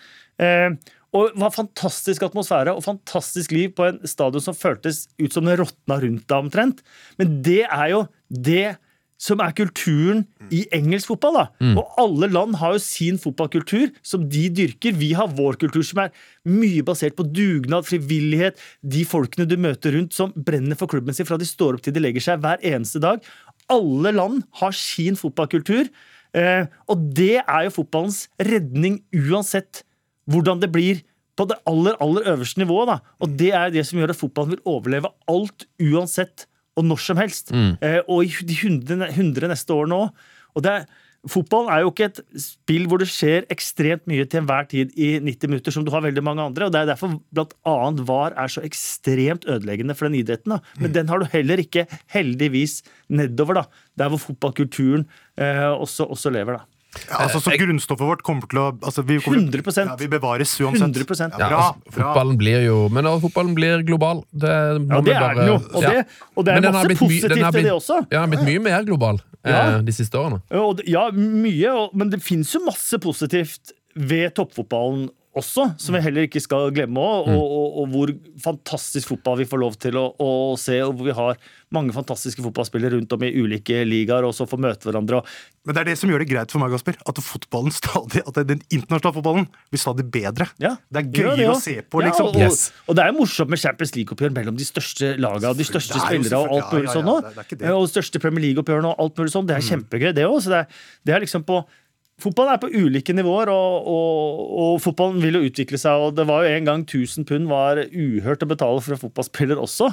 [1.15, 5.47] Og det var fantastisk atmosfære og fantastisk liv på en stadion som føltes ut som
[5.47, 6.81] det råtna rundt deg omtrent.
[7.19, 8.75] Men det er jo det
[9.21, 11.37] som er kulturen i engelsk fotball.
[11.39, 11.45] da.
[11.79, 14.97] Og alle land har jo sin fotballkultur som de dyrker.
[14.99, 16.11] Vi har vår kultur som er
[16.43, 21.27] mye basert på dugnad, frivillighet, de folkene du møter rundt som brenner for klubben sin
[21.27, 23.23] fra de står opp til de legger seg hver eneste dag.
[23.71, 25.87] Alle land har sin fotballkultur.
[26.35, 29.85] Eh, og det er jo fotballens redning uansett
[30.31, 31.03] hvordan det blir
[31.35, 32.87] på det aller aller øverste nivået.
[32.93, 32.99] Da.
[33.19, 36.45] Og det er det som gjør at fotballen vil overleve alt uansett
[36.75, 37.51] og når som helst.
[37.55, 40.23] Eh, og i de hundre, neste årene òg.
[40.55, 40.85] Og det er,
[41.31, 45.13] fotballen er jo ikke et spill hvor det skjer ekstremt mye til enhver tid i
[45.23, 46.67] 90 minutter, som du har veldig mange andre.
[46.67, 50.55] og Det er derfor blant annet VAR er så ekstremt ødeleggende for den idretten.
[50.55, 50.59] Da.
[50.79, 53.61] Men den har du heller ikke, heldigvis, nedover.
[53.61, 53.65] da,
[53.97, 55.07] Der hvor fotballkulturen
[55.39, 56.59] eh, også, også lever.
[56.59, 56.74] da.
[57.09, 59.85] Ja, altså, så grunnstoffet vårt kommer til å altså, vi kommer, 100%.
[59.91, 60.95] Ja, vi bevares uansett.
[60.95, 61.37] 100%.
[61.39, 62.13] Ja, altså, bra.
[62.13, 65.55] fotballen blir jo Men fotballen blir global det Ja, det det er bare- den jo.
[65.73, 67.95] Og det, og det er masse blitt my- den positivt har i det også.
[67.99, 69.75] Ja, den har blitt mye mer global Ja.
[69.77, 70.41] eh, de siste årene.
[70.51, 76.01] Og Ja, mye, og- men det fins jo masse positivt ved toppfotballen også, som vi
[76.05, 77.01] heller ikke skal glemme.
[77.01, 78.11] Og, og, og, og hvor
[78.43, 80.29] fantastisk fotball vi får lov til å, å
[80.59, 81.39] se, og hvor vi har
[81.75, 85.19] mange fantastiske fotballspillere rundt om i ulike ligaer, og så får møte hverandre.
[85.65, 86.97] Men det er det som gjør det greit for meg, Gasper.
[87.09, 90.47] At fotballen stadig, at den internasjonale fotballen blir stadig bedre.
[90.61, 92.31] Ja, Det er gjør ja, å se på, Ja, liksom.
[92.31, 92.69] og, Yes.
[92.87, 95.97] og det er jo morsomt med Champions League-oppgjør mellom de største lagene og de største
[95.99, 97.73] er spillere og alt mulig ja, sånn ja, ja, det er.
[97.75, 99.49] Og de største Premier League-oppgjørene og alt mulig sånn.
[99.49, 100.37] Det er kjempegøy, det òg.
[100.45, 101.59] Så det er, det er liksom på
[102.15, 105.99] Fotballen er på ulike nivåer, og, og, og fotballen vil jo utvikle seg.
[105.99, 109.59] og Det var jo en gang 1000 pund var uhørt å betale for en fotballspiller
[109.59, 109.89] også.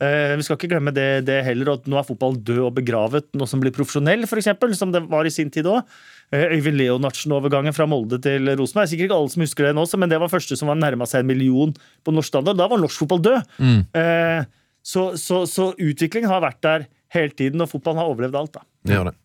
[0.00, 3.28] Eh, vi skal ikke glemme det, det heller, at nå er fotballen død og begravet,
[3.36, 4.48] noe som blir profesjonell, f.eks.,
[4.80, 5.84] som det var i sin tid òg.
[6.32, 8.88] Øyvind Leonardsen-overgangen fra Molde til Rosenborg.
[8.90, 11.22] Sikkert ikke alle som husker det nå, men det var første som var nærma seg
[11.22, 12.56] en million på norsk standard.
[12.58, 13.52] Da var norsk fotball død.
[14.00, 14.48] Eh,
[14.80, 18.56] så, så, så utviklingen har vært der hele tiden, og fotballen har overlevd alt.
[18.56, 18.64] da.
[18.86, 19.16] Det gjør det.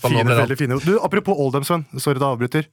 [0.00, 0.78] Fine, veldig fine.
[0.84, 1.84] Du, Apropos Oldham, Sven.
[1.98, 2.70] Sorry det avbryter.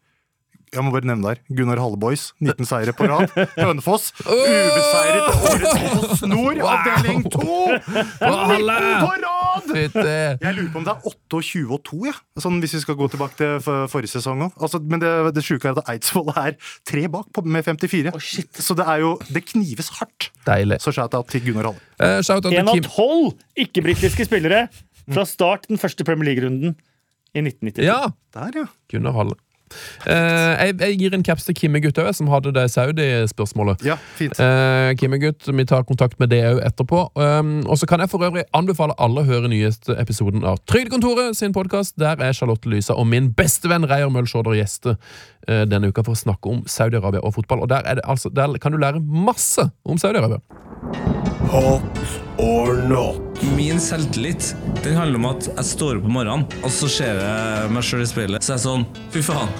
[0.70, 1.40] Jeg må bare nevne der.
[1.50, 2.28] Gunnar Halleboys.
[2.44, 3.32] 19 seire på rad.
[3.58, 7.40] Hønefoss, ubeseiret årets Nord, avdeling 2!
[7.42, 8.68] På 19
[9.02, 9.72] på rad!
[9.74, 12.14] Jeg lurer på om det er 28 og 2, ja.
[12.42, 14.60] sånn, hvis vi skal gå tilbake til forrige sesong òg.
[14.62, 16.54] Altså, men det, det sjuke er at Eidsvoll er
[16.88, 18.14] tre bak på, med 54.
[18.14, 18.62] Å, shit.
[18.62, 20.30] Så det er jo Det knives hardt.
[20.46, 20.78] Deilig.
[20.86, 21.82] Så shout-out til Gunnar Halle.
[21.98, 24.68] Uh, Shout-out En av tolv ikke-britiske spillere
[25.10, 26.78] fra start den første Premier League-runden
[27.34, 27.86] i 1992.
[27.86, 28.02] Ja!
[28.36, 28.66] Der, ja.
[28.92, 29.38] Gunnar Halle.
[30.08, 30.14] Eh,
[30.66, 33.84] jeg, jeg gir en caps til Kimmegutt òg, som hadde det Saudi-spørsmålet.
[33.86, 34.40] Ja, fint.
[34.42, 37.06] Uh, Kimmegutt, vi tar kontakt med det òg etterpå.
[37.20, 41.38] Um, og så kan jeg for øvrig anbefale alle å høre nyeste episoden av Trygdekontoret
[41.38, 41.98] sin podkast.
[42.02, 46.24] Der er Charlotte Lysa og min bestevenn Reier Mølskjorder gjester uh, denne uka for å
[46.24, 47.66] snakke om Saudi-Arabia og fotball.
[47.66, 50.42] Og der, er det, altså, der kan du lære masse om Saudi-Arabia.
[52.40, 53.20] Or not?
[53.56, 57.72] Min selvtillit den handler om at jeg står opp om morgenen, og så ser jeg
[57.76, 58.46] meg sjøl i speilet.
[58.46, 59.52] Så er jeg sånn Fy faen.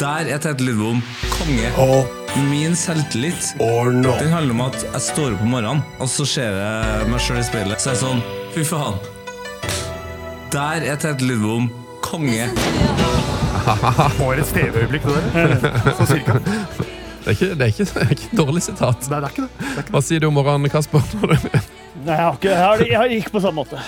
[0.00, 1.02] Der er Tete Lidbom
[1.36, 1.68] konge.
[1.84, 4.16] Og Min selvtillit or not?
[4.22, 7.42] den handler om at jeg står opp om morgenen, og så ser jeg meg sjøl
[7.42, 7.82] i speilet.
[7.84, 8.24] Så er jeg sånn
[8.56, 8.96] Fy faen.
[10.52, 11.68] Der er Tete Lidbom
[12.04, 12.48] konge.
[14.20, 15.94] Årets TV-øyeblikk, det der.
[16.00, 16.40] Sånn cirka.
[17.22, 19.06] Det er ikke, det er ikke, det er ikke et dårlig sitat.
[19.10, 19.52] Nei, det er ikke det.
[19.58, 19.92] det, er ikke det.
[19.94, 21.06] Hva sier du om morgenen, Kasper?
[21.20, 21.62] når du-
[22.02, 23.76] Nei, jeg har ikke, jeg har, jeg har ikke på samme måte.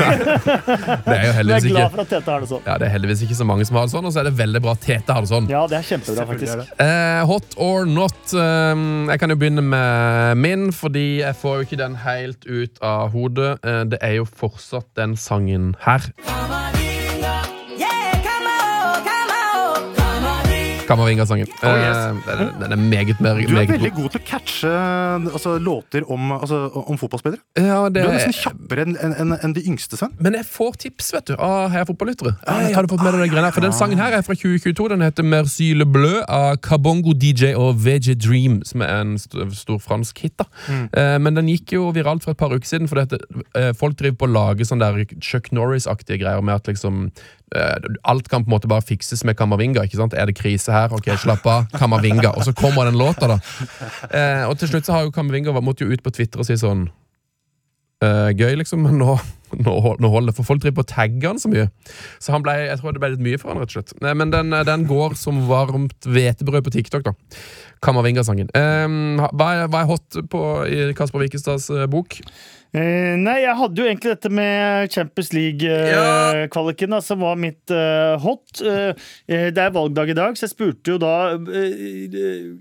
[0.00, 2.62] Det er jo Men jeg er glad for at Tete har det sånn.
[2.64, 4.32] ja, det er heldigvis ikke så mange som har det sånn, og så er det
[4.38, 5.48] veldig bra at Tete har det sånn.
[5.50, 6.62] Ja, det er kjempebra, faktisk.
[6.62, 6.86] det.
[6.86, 8.16] Eh, hot or not?
[8.32, 12.80] Um, jeg kan jo begynne med min, fordi jeg får jo ikke den helt ut
[12.86, 13.56] av hodet.
[13.66, 16.06] Eh, det er jo fortsatt den sangen her.
[20.90, 21.48] Kamavinga-sangen.
[21.62, 21.96] Oh, yes.
[21.96, 24.70] Eh, den, er- den er meget, mer, Du er meget veldig god til å catche
[25.30, 26.58] altså, låter om, altså,
[26.90, 27.40] om fotballspillere.
[27.56, 30.12] Ja, det, Du er nesten kjappere enn en, en de yngste, Sven.
[30.18, 32.34] Men jeg får tips vet du, av Heia fotballyttere.
[32.46, 34.88] Jeg hadde fått med deg det greiene For den sangen her er fra 2022.
[34.94, 39.36] Den heter Merci le bleu av Kabongo DJ og VG Dream, som er en st
[39.60, 40.36] stor fransk hit.
[40.40, 40.46] da.
[40.70, 43.20] Eh, men den gikk jo viralt for et par uker siden, for dette,
[43.58, 47.10] eh, folk driver på å lage sånn der Chuck Norris-aktige greier med at liksom
[48.06, 49.82] Alt kan på en måte bare fikses med Kamavinga.
[49.82, 50.14] ikke sant?
[50.14, 50.79] Er det krise her?
[50.88, 51.66] Ok, slapp av.
[51.76, 52.32] Kamavinga.
[52.36, 53.38] Og så kommer den låta, da.
[54.10, 56.56] Eh, og til slutt så har jo Kamavinga måtte jo ut på Twitter og si
[56.60, 56.88] sånn
[58.04, 58.84] eh, gøy, liksom.
[58.86, 59.16] Men nå,
[59.60, 61.68] nå, nå holder det, for folk driver på å tagge han så mye.
[62.22, 63.96] Så han ble, jeg tror det ble litt mye for han, rett og slett.
[64.04, 67.16] Nei, men den, den går som varmt hvetebrød på TikTok, da.
[67.84, 68.52] Kamavinga-sangen.
[68.56, 72.20] Eh, hva er hot på i Kasper Wikestads eh, bok?
[72.70, 78.60] Eh, nei, jeg hadde jo egentlig dette med Champions League-kvaliken, som var mitt uh, hot.
[78.62, 78.92] Eh,
[79.26, 81.14] det er valgdag i dag, så jeg spurte jo da,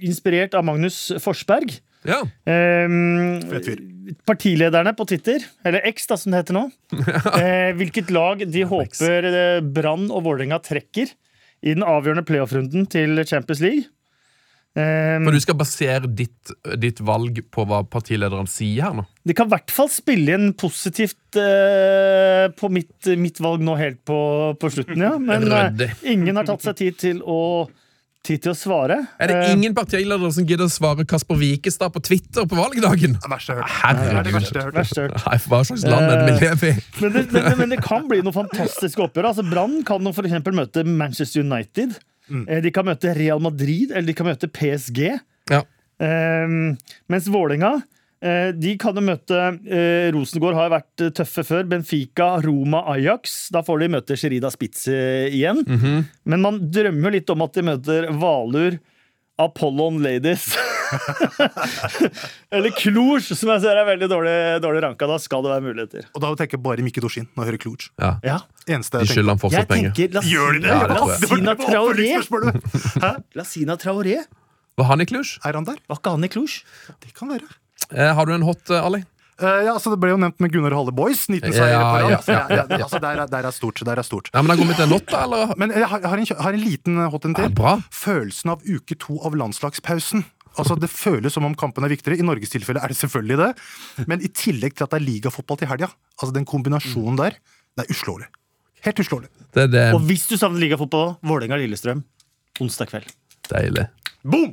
[0.01, 1.75] inspirert av Magnus Forsberg
[2.09, 2.23] Ja.
[2.49, 2.89] eh,
[3.53, 3.85] Fet fyr.
[4.25, 6.65] Partilederne på Twitter, eller X da, som det heter nå,
[7.43, 9.29] eh, hvilket lag de håper
[9.75, 11.11] Brann og Vålerenga trekker
[11.59, 13.85] i den avgjørende playoff-runden til Champions League.
[14.77, 19.05] Eh, For du skal basere ditt, ditt valg på hva partilederen sier her nå?
[19.25, 24.03] Det kan i hvert fall spille inn positivt uh, på mitt, mitt valg nå helt
[24.05, 24.19] på,
[24.61, 25.15] på slutten, ja.
[25.17, 27.39] Men uh, ingen har tatt seg tid til å,
[28.25, 28.99] tid til å svare.
[29.17, 33.17] Er det Eh, ingen partiledere som gidder å svare Kasper Wikestad på Twitter på valgdagen?
[33.17, 36.85] Det verste jeg har hva slags land er det vi lever i?
[37.01, 39.31] Men det, men, men det kan bli noe fantastisk oppgjør.
[39.31, 41.97] Altså, Brann kan nå eksempel møte Manchester United.
[42.29, 45.01] Eh, De kan møte Real Madrid, eller de kan møte PSG.
[45.51, 45.63] Ja.
[45.99, 46.47] Eh,
[47.11, 47.73] mens Vålerenga
[48.23, 49.35] eh, de kan jo møte
[49.67, 51.67] eh, Rosengård har jo vært tøffe før.
[51.71, 53.49] Benfica, Roma, Ajax.
[53.55, 55.63] Da får de møte Sherida Spitz Mm igjen.
[56.23, 58.79] Men man drømmer litt om at de møter Valur,
[59.39, 60.51] Apollon Ladies.
[62.55, 65.09] Eller klosj, som jeg ser er veldig dårlig, dårlig ranka.
[65.09, 66.07] Da skal det være muligheter.
[66.15, 67.89] Og da tenker jeg bare Mikke Dorsin når jeg hører klosj.
[68.01, 68.11] Ja.
[68.25, 68.37] Ja.
[68.69, 69.93] Eneste De jeg skylder han fortsatt penger.
[70.25, 70.73] Gjør de det?
[70.73, 70.97] Ja, var
[73.83, 74.17] Traoré.
[74.79, 75.37] Var han i klosj?
[75.45, 75.79] Er han der?
[75.91, 76.59] Var ikke han i klosj?
[77.03, 77.47] Det kan være.
[77.89, 79.01] Eh, har du en hot, eh, Ali?
[79.39, 81.21] Uh, ja, altså Det ble jo nevnt med Gunnar Halle Boys.
[81.31, 82.09] 19 Ja, seire på rad.
[82.11, 83.79] ja, ja, ja, ja, altså, der, er, der er stort.
[83.87, 84.27] Der er stort.
[84.33, 85.21] Ja, men Det har kommet en not, da?
[85.23, 85.53] eller?
[85.55, 87.55] Men jeg har, jeg har, en, har en liten hot en til.
[87.95, 90.25] Følelsen av uke to av landslagspausen.
[90.57, 92.19] Altså Det føles som om kampen er viktigere.
[92.19, 93.49] I Norges tilfelle er det selvfølgelig det.
[94.09, 97.37] Men i tillegg til at det er ligafotball til helga, altså den kombinasjonen der,
[97.77, 98.27] det er uslåelig.
[98.85, 99.29] Helt uslåelig.
[99.55, 99.85] Det det.
[99.95, 102.03] Og hvis du savner ligafotball, Vålerenga-Lillestrøm
[102.63, 103.11] onsdag kveld.
[103.51, 103.87] Deilig.
[104.23, 104.51] Boom!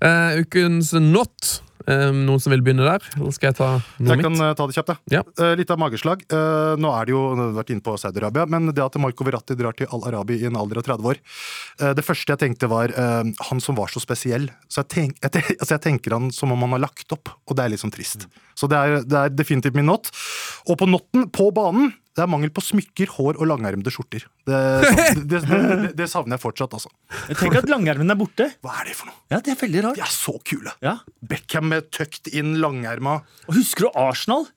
[0.00, 1.60] Eh, ukens not.
[1.88, 3.02] Eh, noen som vil begynne der?
[3.16, 4.42] Eller skal jeg ta noe Jeg kan mitt?
[4.44, 4.98] eh, ta det kjapt, jeg.
[5.16, 5.22] Ja.
[5.56, 6.22] Litt av mageslag.
[6.30, 9.56] Nå er det jo nå har vært inne på Saudi-Arabia, men det at Marco Verratti
[9.58, 11.20] drar til Al-Arabi i en alder av 30 år
[11.96, 14.50] Det første jeg tenkte, var han som var så spesiell.
[14.68, 17.32] Så jeg, tenk, jeg, te- altså jeg tenker han som om han har lagt opp,
[17.48, 18.28] og det er litt sånn trist.
[18.54, 20.12] Så det er, det er definitivt min not.
[20.68, 24.24] Og på notten, på banen, det er mangel på smykker, hår og langermede skjorter.
[24.48, 24.60] Det,
[25.30, 26.90] det, det, det, savner jeg fortsatt, altså.
[27.38, 28.48] Tenk at langermen er borte.
[28.66, 29.18] Hva er det for noe?
[29.30, 30.00] Ja, Det er veldig De rart.
[30.02, 30.72] er så kule!
[30.82, 30.96] Ja.
[31.30, 33.20] Beckham med tøkt inn langerma.
[33.46, 34.48] Og Husker du Arsenal?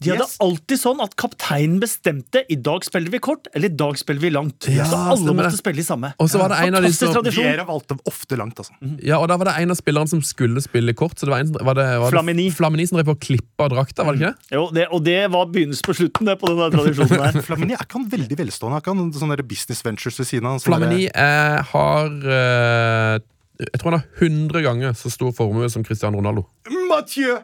[0.00, 0.36] De hadde Yes.
[0.40, 4.30] alltid sånn at kapteinen bestemte i dag spiller vi kort, eller i dag spiller vi
[4.32, 4.64] langt.
[4.72, 6.12] Ja, så alle stemmer måtte spille i samme.
[6.16, 7.18] Og så var det en av de som.
[7.26, 8.72] Viera valgte ofte langt, altså.
[9.04, 11.18] Ja, og da var det en av spillerne som skulle spille kort.
[11.20, 12.46] Så det var en, var det, var det Flamini.
[12.56, 14.56] Flamini som drev på å klippe av drakta, var det ikke det?
[14.56, 17.40] Jo, det, og det var begynnelsen på slutten det, på den tradisjonen der.
[17.50, 18.80] Flamini er ikke han veldig velstående?
[18.80, 20.64] Er ikke han sånne business ventures ved siden av?
[20.64, 23.20] Flamini er, har øh,
[23.60, 26.46] Jeg tror han har 100 ganger så stor formue som Cristiano Ronaldo.
[26.88, 27.36] Mathieu!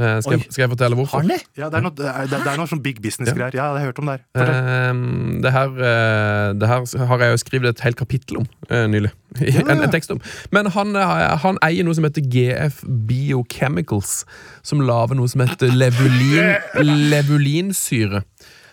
[0.00, 1.20] Eh, skal, jeg, skal jeg fortelle hvorfor?
[1.20, 1.42] Har det?
[1.58, 3.52] Ja, det er noe, det er, det er noe sånn big business-greier.
[3.52, 4.22] Ja, det har jeg hørt om der.
[4.40, 5.00] Eh,
[5.44, 9.12] det, her, uh, det her har jeg jo skrevet et helt kapittel om uh, nylig.
[9.60, 10.22] en, en tekst om.
[10.56, 10.96] Men han,
[11.44, 12.80] han eier noe som heter GF
[13.10, 14.22] Biochemicals,
[14.66, 16.56] som lager noe som heter levulin,
[17.12, 18.24] levulinsyre.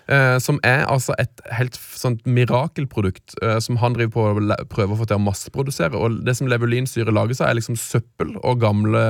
[0.07, 4.93] Eh, som er altså et helt sånt mirakelprodukt eh, som han driver på å prøver
[4.95, 5.99] å få til å masseprodusere.
[5.99, 9.01] Og det som levulinsyre lager seg, er liksom søppel og gamle,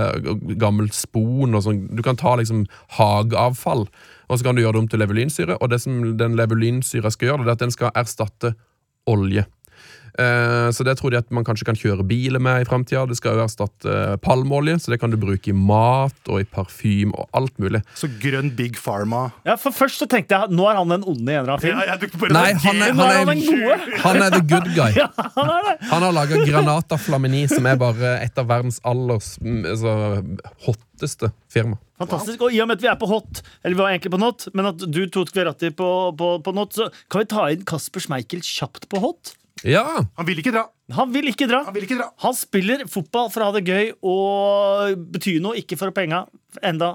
[0.57, 1.53] gammel spon.
[1.53, 1.83] og sånn.
[1.93, 2.65] Du kan ta liksom
[2.97, 3.85] hageavfall,
[4.27, 5.59] og så kan du gjøre det om til levulinsyre.
[5.61, 8.55] Og det som den levulinsyra skal gjøre, det er at den skal erstatte
[9.07, 9.45] olje.
[10.17, 13.05] Eh, så det tror de at man kanskje kan kjøre biler med i framtida.
[13.09, 16.47] Det skal jo erstatte eh, palmeolje, så det kan du bruke i mat og i
[16.49, 17.83] parfyme og alt mulig.
[17.97, 19.27] Så grønn big pharma.
[19.47, 21.61] Ja, for Først så tenkte jeg nå er han den onde i en eller annen
[21.61, 22.33] film.
[22.33, 24.95] Nei, han er, er han er, han er the good guy.
[25.37, 25.73] Han det.
[25.91, 29.93] Han har laga Granata Flamini, som er bare et av verdens aller altså,
[30.65, 31.77] hotteste firma.
[32.01, 32.41] Fantastisk.
[32.45, 34.47] Og i og med at vi er på hot, eller vi var egentlig på not,
[34.57, 38.03] men at du tok Verratti på, på, på not, så kan vi ta inn Kasper
[38.03, 39.33] Schmeichel kjapt på hot.
[39.65, 39.83] Ja!
[40.17, 40.67] Han vil ikke dra.
[40.97, 41.63] Han vil ikke dra.
[41.67, 42.11] Han vil ikke dra.
[42.23, 46.25] Han spiller fotball for å ha det gøy og betyr noe, ikke for penga.
[46.65, 46.93] Enda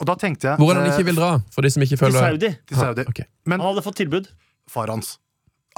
[0.00, 1.30] Og da tenkte jeg Hvor er det han eh, ikke vil dra?
[1.54, 2.50] For de som ikke til Saudi.
[2.68, 3.04] til Saudi.
[3.08, 3.22] Ok.
[3.46, 4.28] Men Han hadde fått tilbud.
[4.68, 5.16] far hans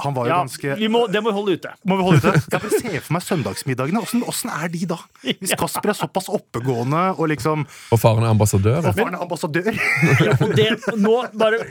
[0.03, 1.71] Han var jo Ja, ganske vi må, det må vi holde ute.
[1.87, 2.33] Må vi holde ute?
[2.41, 4.01] Jeg bare ser for meg søndagsmiddagene.
[4.03, 4.97] Åssen åssen er de da?
[5.25, 8.81] Hvis Kasper er såpass oppegående og liksom Og faren er ambassadør.
[8.81, 9.71] Og faren er ambassadør.
[10.21, 10.67] Ja, Og det,
[11.01, 11.61] nå bare,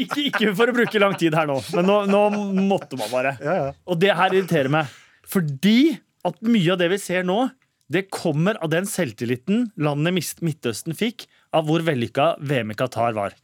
[0.00, 2.22] ikke, ikke for å bruke lang tid her nå, men nå, nå
[2.68, 3.34] måtte man bare.
[3.42, 3.66] Ja, ja.
[3.88, 4.92] Og det her irriterer meg.
[5.28, 5.96] Fordi
[6.26, 7.44] at mye av det vi ser nå,
[7.92, 13.34] det kommer av den selvtilliten landet Midtøsten fikk av hvor vellykka VM i Qatar var.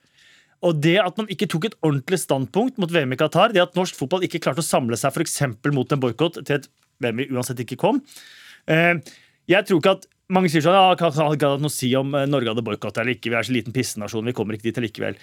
[0.66, 3.76] Og det at man ikke tok et ordentlig standpunkt mot VM i Qatar, det at
[3.78, 6.70] norsk fotball ikke klarte å samle seg eksempel mot en boikott til et
[7.02, 8.00] VM vi uansett ikke kom
[8.66, 8.96] eh,
[9.46, 12.52] Jeg tror ikke at mange sier sånn ja, kan ikke noe si om eh, Norge
[12.52, 13.30] hadde boikott eller ikke.
[13.32, 15.16] Vi er så liten pissenasjon, vi kommer ikke dit likevel.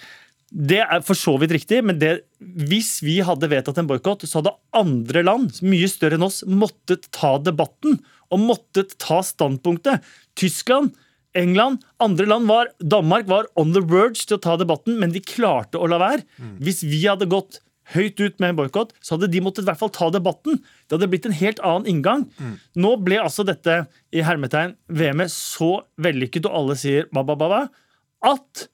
[0.46, 4.40] Det er for så vidt riktig, men det, hvis vi hadde vedtatt en boikott, så
[4.40, 7.98] hadde andre land, mye større enn oss, måttet ta debatten
[8.34, 10.06] og måttet ta standpunktet.
[10.38, 10.94] Tyskland,
[11.38, 15.22] England, andre land var Danmark var on the verge til å ta debatten, men de
[15.24, 16.24] klarte å la være.
[16.62, 17.60] Hvis vi hadde gått
[17.94, 20.58] høyt ut med en boikott, så hadde de måttet i hvert fall ta debatten.
[20.86, 22.24] Det hadde blitt en helt annen inngang.
[22.74, 27.50] Nå ble altså dette i hermetegn VM-et så vellykket, og alle sier ba, ba, ba,
[27.52, 27.60] ba,
[28.26, 28.66] at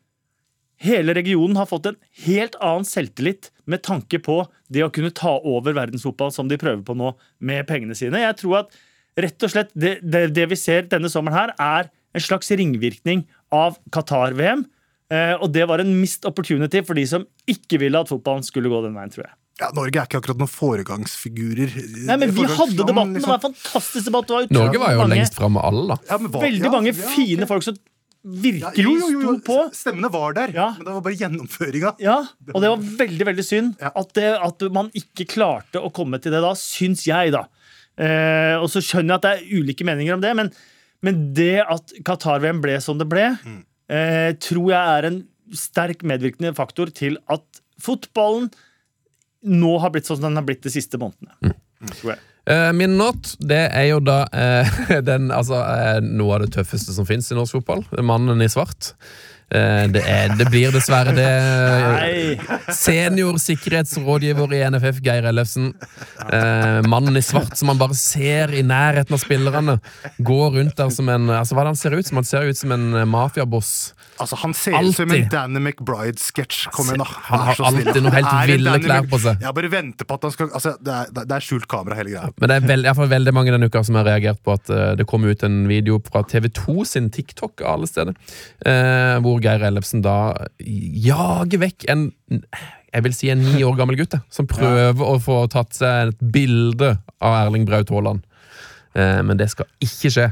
[0.82, 4.40] hele regionen har fått en helt annen selvtillit med tanke på
[4.72, 8.24] det å kunne ta over verdensfotball som de prøver på nå med pengene sine.
[8.24, 8.80] Jeg tror at
[9.20, 13.24] rett og slett det, det, det vi ser denne sommeren her, er en slags ringvirkning
[13.52, 14.64] av Qatar-VM.
[15.12, 18.70] Eh, og det var en mist opportunity for de som ikke ville at fotballen skulle
[18.72, 19.34] gå den veien, tror jeg.
[19.60, 21.74] Ja, Norge er ikke akkurat noen foregangsfigurer.
[22.08, 22.86] Nei, men Vi hadde debatten!
[22.88, 23.12] debatten.
[23.12, 23.30] Det liksom.
[23.30, 24.26] var en fantastisk debatt.
[24.30, 25.96] Det var Norge var jo mange, lengst framme alle, da.
[26.08, 27.50] Ja, men hva- Veldig ja, mange ja, fine okay.
[27.52, 27.76] folk som
[28.22, 29.58] Ja, virkelig jo, jo, jo, sto på.
[29.74, 30.68] Stemmene var der, Ja.
[30.78, 31.94] men det var bare gjennomføringa.
[32.00, 32.16] Ja,
[32.54, 33.90] og det var veldig veldig synd Ja.
[33.94, 37.44] at, det, at man ikke klarte å komme til det da, syns jeg, da.
[37.98, 40.52] Eh, og så skjønner jeg at det er ulike meninger om det, men,
[41.02, 43.32] men det at Qatar-VM ble som det ble,
[43.90, 45.22] eh, tror jeg er en
[45.52, 47.44] sterk medvirkende faktor til at
[47.82, 48.50] fotballen
[49.42, 51.56] nå har blitt sånn som den har blitt de siste månedene.
[51.98, 52.22] Tror jeg.
[52.50, 54.78] Eh, min not det er jo da eh,
[55.08, 57.84] den, altså, eh, noe av det tøffeste som fins i norsk fotball.
[58.02, 58.94] Mannen i svart.
[59.52, 61.28] Eh, det, er, det blir dessverre det.
[62.72, 65.72] Seniorsikkerhetsrådgiver i NFF, Geir Ellefsen.
[66.24, 69.78] Eh, mannen i svart som man bare ser i nærheten av spillerne.
[70.24, 72.22] Går rundt der som en altså Hva er det han ser ut som?
[72.22, 73.72] Han ser ut som en eh, mafiaboss.
[74.22, 76.70] Altså, han ser ut som en Danny McBride-sketsj.
[76.72, 79.42] Han har alltid noe helt ville klær på seg.
[79.42, 82.14] Jeg bare venter på at han skal altså, det, er, det er skjult kamera, hele
[82.14, 82.32] greia.
[82.40, 85.08] Men det er veld, fall veldig mange denne uka som har reagert på at det
[85.10, 88.16] kom ut en video fra TV2 sin TikTok alle steder,
[88.66, 90.16] eh, hvor Geir Ellefsen da
[90.58, 92.10] jager vekk en
[92.92, 96.24] jeg vil si en ni år gammel gutt, som prøver å få tatt seg et
[96.34, 96.90] bilde
[97.24, 98.20] av Erling Braut Haaland.
[98.92, 100.26] Eh, men det skal ikke skje.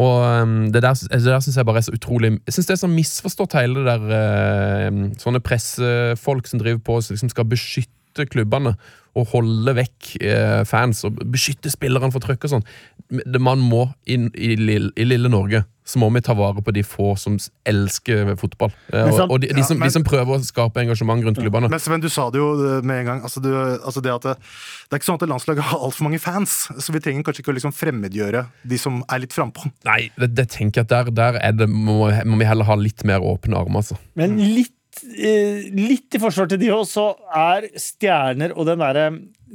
[0.00, 2.74] Og um, det der, det der syns jeg bare er så utrolig Jeg synes det
[2.76, 7.48] er så misforstått, hele det der eh, Sånne pressefolk som driver på og liksom skal
[7.50, 8.76] beskytte klubbene
[9.18, 12.66] og holde vekk eh, fans og beskytte spillerne for trøkk og sånn.
[13.10, 16.84] Det- Man må inn i, I lille Norge så må vi ta vare på de
[16.86, 17.34] få som
[17.66, 18.70] elsker fotball.
[18.94, 21.40] Eh, og, og de, de, ja, som, men- de som prøver å skape engasjement rundt
[21.42, 21.66] klubbene.
[21.72, 23.22] Men Sven, du sa det jo eh, med en gang.
[23.26, 26.20] Altså, du, altså det, at det, det er ikke sånn at landslaget har altfor mange
[26.22, 26.68] fans.
[26.78, 29.66] Så vi trenger kanskje ikke å liksom fremmedgjøre de som er litt frampå.
[29.88, 32.78] Nei, det, det tenker jeg at der, der er det, må, må vi heller ha
[32.78, 33.98] litt mer åpne armer, altså.
[34.20, 39.06] Men litt, eh, litt i forsvar til de òg, så er stjerner og den derre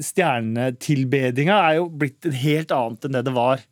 [0.06, 3.64] stjernetilbedinga er jo blitt en helt annet enn det det var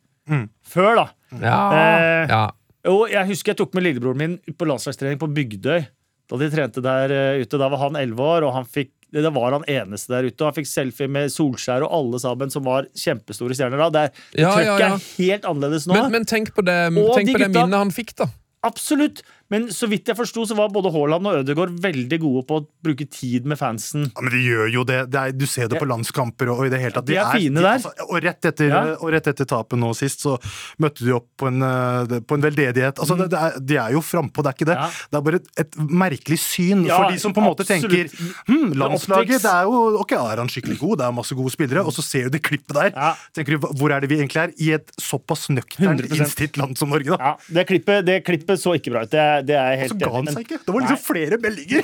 [0.64, 1.06] før, da.
[1.40, 2.44] Ja, Eh, ja.
[2.88, 5.86] Og jeg husker jeg tok med lillebroren min på landslagstrening på Bygdøy.
[6.28, 7.56] Da de trente der eh, ute.
[7.60, 10.40] Da var han elleve år, og han fikk det var han eneste der ute.
[10.42, 13.88] Og han fikk selfie med Solskjær og alle sammen som var kjempestore stjerner da.
[13.94, 15.94] Det, er- Ja, ja, trøkket er helt annerledes nå.
[15.96, 18.26] Men, men tenk på det, tenk de på det minnet han fikk, da.
[18.64, 19.20] Absolutt.
[19.52, 22.64] Men så vidt jeg forsto, så var både Haaland og Ødegaard veldig gode på å
[22.84, 24.06] bruke tid med fansen.
[24.08, 25.00] Ja, men de gjør jo det.
[25.12, 27.06] det er, du ser det på landskamper og, i det hele tatt.
[27.08, 27.68] De er fine der.
[27.76, 28.82] altså, og, rett etter, Ja.
[28.96, 30.38] og rett etter tapet nå sist, så
[30.82, 32.98] møtte de opp på en, eh, på en veldedighet.
[32.98, 34.78] Altså, det, det er, de er jo frampå, det er ikke det.
[34.80, 34.88] Ja.
[35.12, 38.08] Det er bare et, et merkelig syn for de som på en måte tenker
[38.48, 40.98] hm, landslaget, det er jo Ok, er han skikkelig god?
[41.00, 41.84] Det er masse gode spillere.
[41.84, 42.92] Og så ser du det klippet der.
[43.36, 44.52] Tenker du, Hvor er det vi egentlig er?
[44.64, 47.18] I et såpass nøkternt innstilt land som Norge, da.
[47.20, 49.12] Ja, det klippet, det klippet så ikke bra ut.
[49.12, 50.58] Det, er- det er Og Så ga han seg ikke.
[50.66, 51.82] Det var liksom flere meldinger.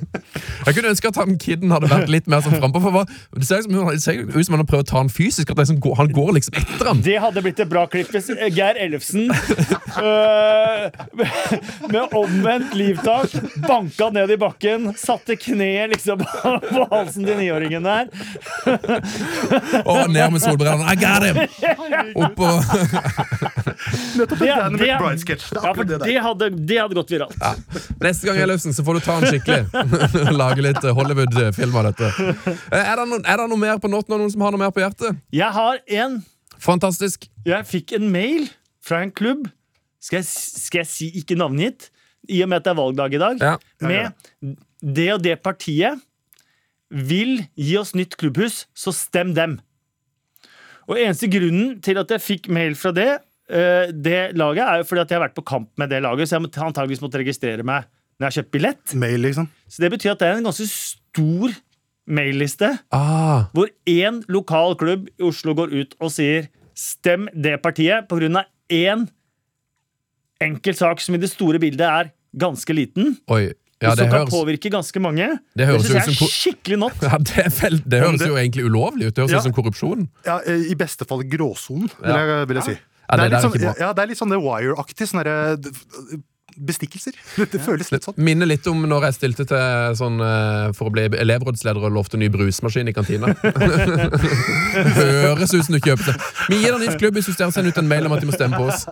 [0.66, 2.82] Jeg kunne ønske at han kiden hadde vært litt mer sånn frampå.
[2.84, 3.64] for Det ser ut
[4.44, 5.50] som han har prøvd å ta han fysisk.
[5.54, 7.00] At sånn, han går liksom etter han.
[7.04, 10.90] Det hadde blitt et bra klipp hvis eh, Geir Ellefsen øh,
[11.94, 13.34] med omvendt livtak
[13.66, 16.22] banka ned i bakken, satte kneet liksom
[16.70, 18.10] på halsen til niåringen der.
[19.84, 20.84] Og ned med solbrillene.
[20.90, 21.36] I got him!
[22.20, 22.48] Oppå
[24.18, 25.50] Nettopp Det, en Danny McBride-sketsj.
[25.50, 26.06] Det er ja, akkurat for det der.
[26.06, 27.36] det, hadde, det hadde gått viralt.
[28.02, 29.84] Neste gang, Ellefsen, så får du ta den skikkelig.
[30.40, 32.10] Lage litt Hollywood-film av dette.
[32.70, 34.72] Eh, Er det, noen, er det noe mer på Notten, noen som har noe mer
[34.74, 35.20] på hjertet?
[35.34, 36.20] Jeg har en
[36.60, 37.24] Fantastisk.
[37.48, 38.50] Jeg fikk en mail
[38.84, 39.46] fra en klubb.
[40.00, 41.88] Skal jeg, skal jeg si ikke navngitt?
[42.28, 43.40] I og med at det er valgdag i dag.
[43.40, 43.54] Ja.
[43.80, 46.00] Med det og det partiet
[46.90, 49.56] vil gi oss nytt klubbhus, så stem dem.
[50.90, 54.84] Og eneste grunnen til at jeg fikk mail fra det, eh, det laget er jo
[54.88, 57.22] fordi at jeg har vært på kamp med det laget, så jeg har antageligvis måttet
[57.24, 57.84] registrere meg
[58.20, 58.94] når jeg har kjøpt billett.
[58.94, 59.48] Mail, liksom.
[59.68, 61.54] Så det betyr at det er en ganske stor
[62.10, 68.08] mailliste Ah, hvor én lokal klubb i Oslo går ut og sier 'stem det partiet'
[68.08, 69.08] på grunn av én
[70.40, 73.50] enkel sak som i det store bildet er ganske liten, oi.
[73.80, 75.26] Ja, det som kan høres, påvirke ganske mange.
[75.56, 76.92] det høres synes ut som jeg er skikkelig not.
[77.06, 79.14] ja, det, vel, det høres det- jo egentlig ulovlig ut.
[79.16, 79.40] Det høres Ja.
[79.40, 80.08] som korrupsjon.
[80.26, 82.18] Ja, eh, I beste fall gråsonen, vil Ja.
[82.26, 82.76] jeg, vil jeg si.
[83.10, 85.10] Ja, det det, er litt sånn, ja, det er litt sånn The Wire-aktig.
[85.10, 85.24] sånn
[86.60, 87.12] bestikkelser.
[87.50, 88.16] Det, føles litt sånn.
[88.20, 92.20] Minner litt om når jeg stilte til sånn eh, for å bli elevrådsleder og lovte
[92.20, 93.26] ny brusmaskin i kantina.
[95.00, 96.16] Høres ut som du kjøper seg.
[96.50, 98.36] Vi gir deg nytt klubb hvis du sender ut en mail om at de må
[98.36, 98.86] stemme på oss.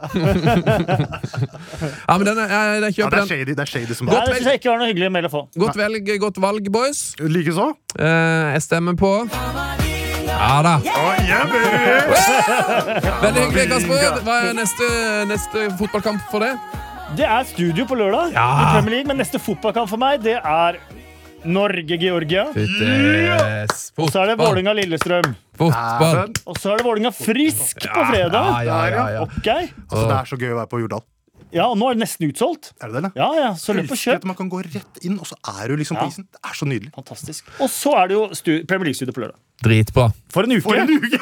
[2.09, 2.49] ja, men den er,
[2.89, 3.29] jeg, kjøper Ja, det er den.
[3.33, 5.45] shady, det er shady som Nei, Godt jeg ikke var noe hyggelig mail å få.
[5.59, 7.13] Godt velg, godt valg, boys.
[7.21, 7.73] Likeså.
[7.99, 9.13] Eh, jeg stemmer på
[10.39, 10.75] Ja da.
[13.23, 14.21] Veldig hyggelig, Kasper.
[14.27, 14.87] Hva er neste,
[15.31, 16.77] neste fotballkamp for deg?
[17.19, 18.45] Det er studio på lørdag Ja.
[18.61, 20.79] i Premier League, men neste fotballkamp for meg, det er
[21.49, 22.49] Norge-Georgia.
[22.55, 23.93] Yes.
[23.99, 24.39] Og så er det.
[24.43, 25.35] Vålerenga-Lillestrøm.
[25.59, 26.35] Fotball.
[26.47, 28.35] Og så er det Vålerenga-Frisk på fredag.
[28.35, 29.23] Ja, ja, ja, ja.
[29.23, 29.47] Ok.
[29.49, 31.03] Altså, det er så gøy å være på Jordal.
[31.53, 32.73] Ja, og nå er det nesten utsolgt.
[32.83, 33.13] Er det det, eller?
[33.17, 34.27] Ja, ja, så løp og Elsker at kjøp.
[34.29, 36.09] man kan gå rett inn, og så er du liksom på Ja.
[36.13, 36.27] isen.
[36.31, 36.91] Det er så nydelig.
[36.95, 37.49] Fantastisk.
[37.61, 39.39] Og så er det jo stu Premier League-studio på lørdag.
[39.65, 40.11] Dritbra.
[40.31, 40.63] For en uke!
[40.63, 41.19] For en uke!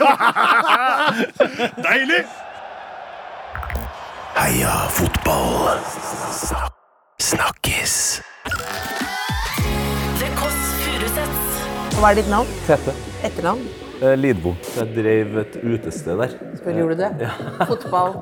[1.86, 2.24] Deilig!
[4.36, 5.78] Heia fotball.
[7.18, 8.20] Snakkes.
[10.20, 11.64] The Kåss Furuseths.
[11.96, 12.50] Hva er ditt navn?
[12.66, 12.92] Tete.
[13.24, 13.64] Etternavn?
[14.02, 14.52] Eh, Lidbo.
[14.76, 16.34] Jeg drev et utested der.
[16.58, 17.10] Selvfølgelig gjorde du det.
[17.24, 17.30] Ja.
[17.70, 18.16] Fotball,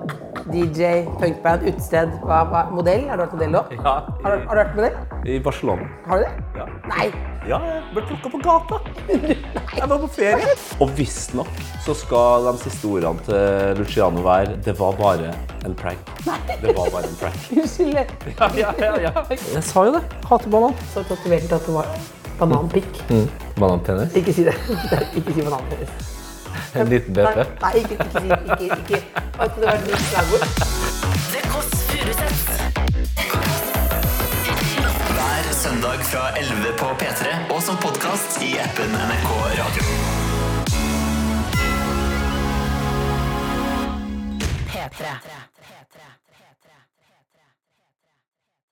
[0.52, 2.12] DJ, punkband, utested.
[2.22, 3.08] Hva, hva, modell?
[3.10, 3.72] Har du vært modell òg?
[3.80, 4.98] Ja, Har, du- har du vært modell?
[5.24, 5.88] i, i Barcelona.
[6.06, 6.32] Har du det?
[6.60, 6.66] Ja.
[6.92, 7.08] Nei!
[7.44, 8.78] Ja, jeg ble plukka på gata.
[9.10, 10.54] Jeg var på ferie.
[10.80, 11.50] Og visstnok
[11.84, 15.34] så skal de siste ordene til Luciano være Det var bare
[15.68, 16.14] en prank.
[16.24, 16.38] Nei.
[16.62, 17.44] Det var bare en prank.
[17.58, 17.98] Unnskyld.
[18.38, 19.12] Ja, ja, ja, ja.
[19.58, 20.04] Jeg sa jo det.
[20.30, 20.78] Hater banan.
[20.94, 21.90] Så tatovert at det var
[22.38, 23.00] bananpikk.
[23.60, 24.14] Banantennis?
[24.14, 24.54] Ikke si det.
[25.18, 25.90] Ikke si banantennis.
[26.74, 27.36] En liten BP.
[27.62, 28.98] Nei, ikke, ikke si ikke, ikke.
[29.38, 30.46] Det var et nytt slagord.
[31.30, 32.44] The Kåss Furuseths.
[35.14, 39.30] Hver søndag fra 11 på P3 og som podkast i appen NRK
[39.62, 39.82] Radio.
[44.74, 45.43] P3.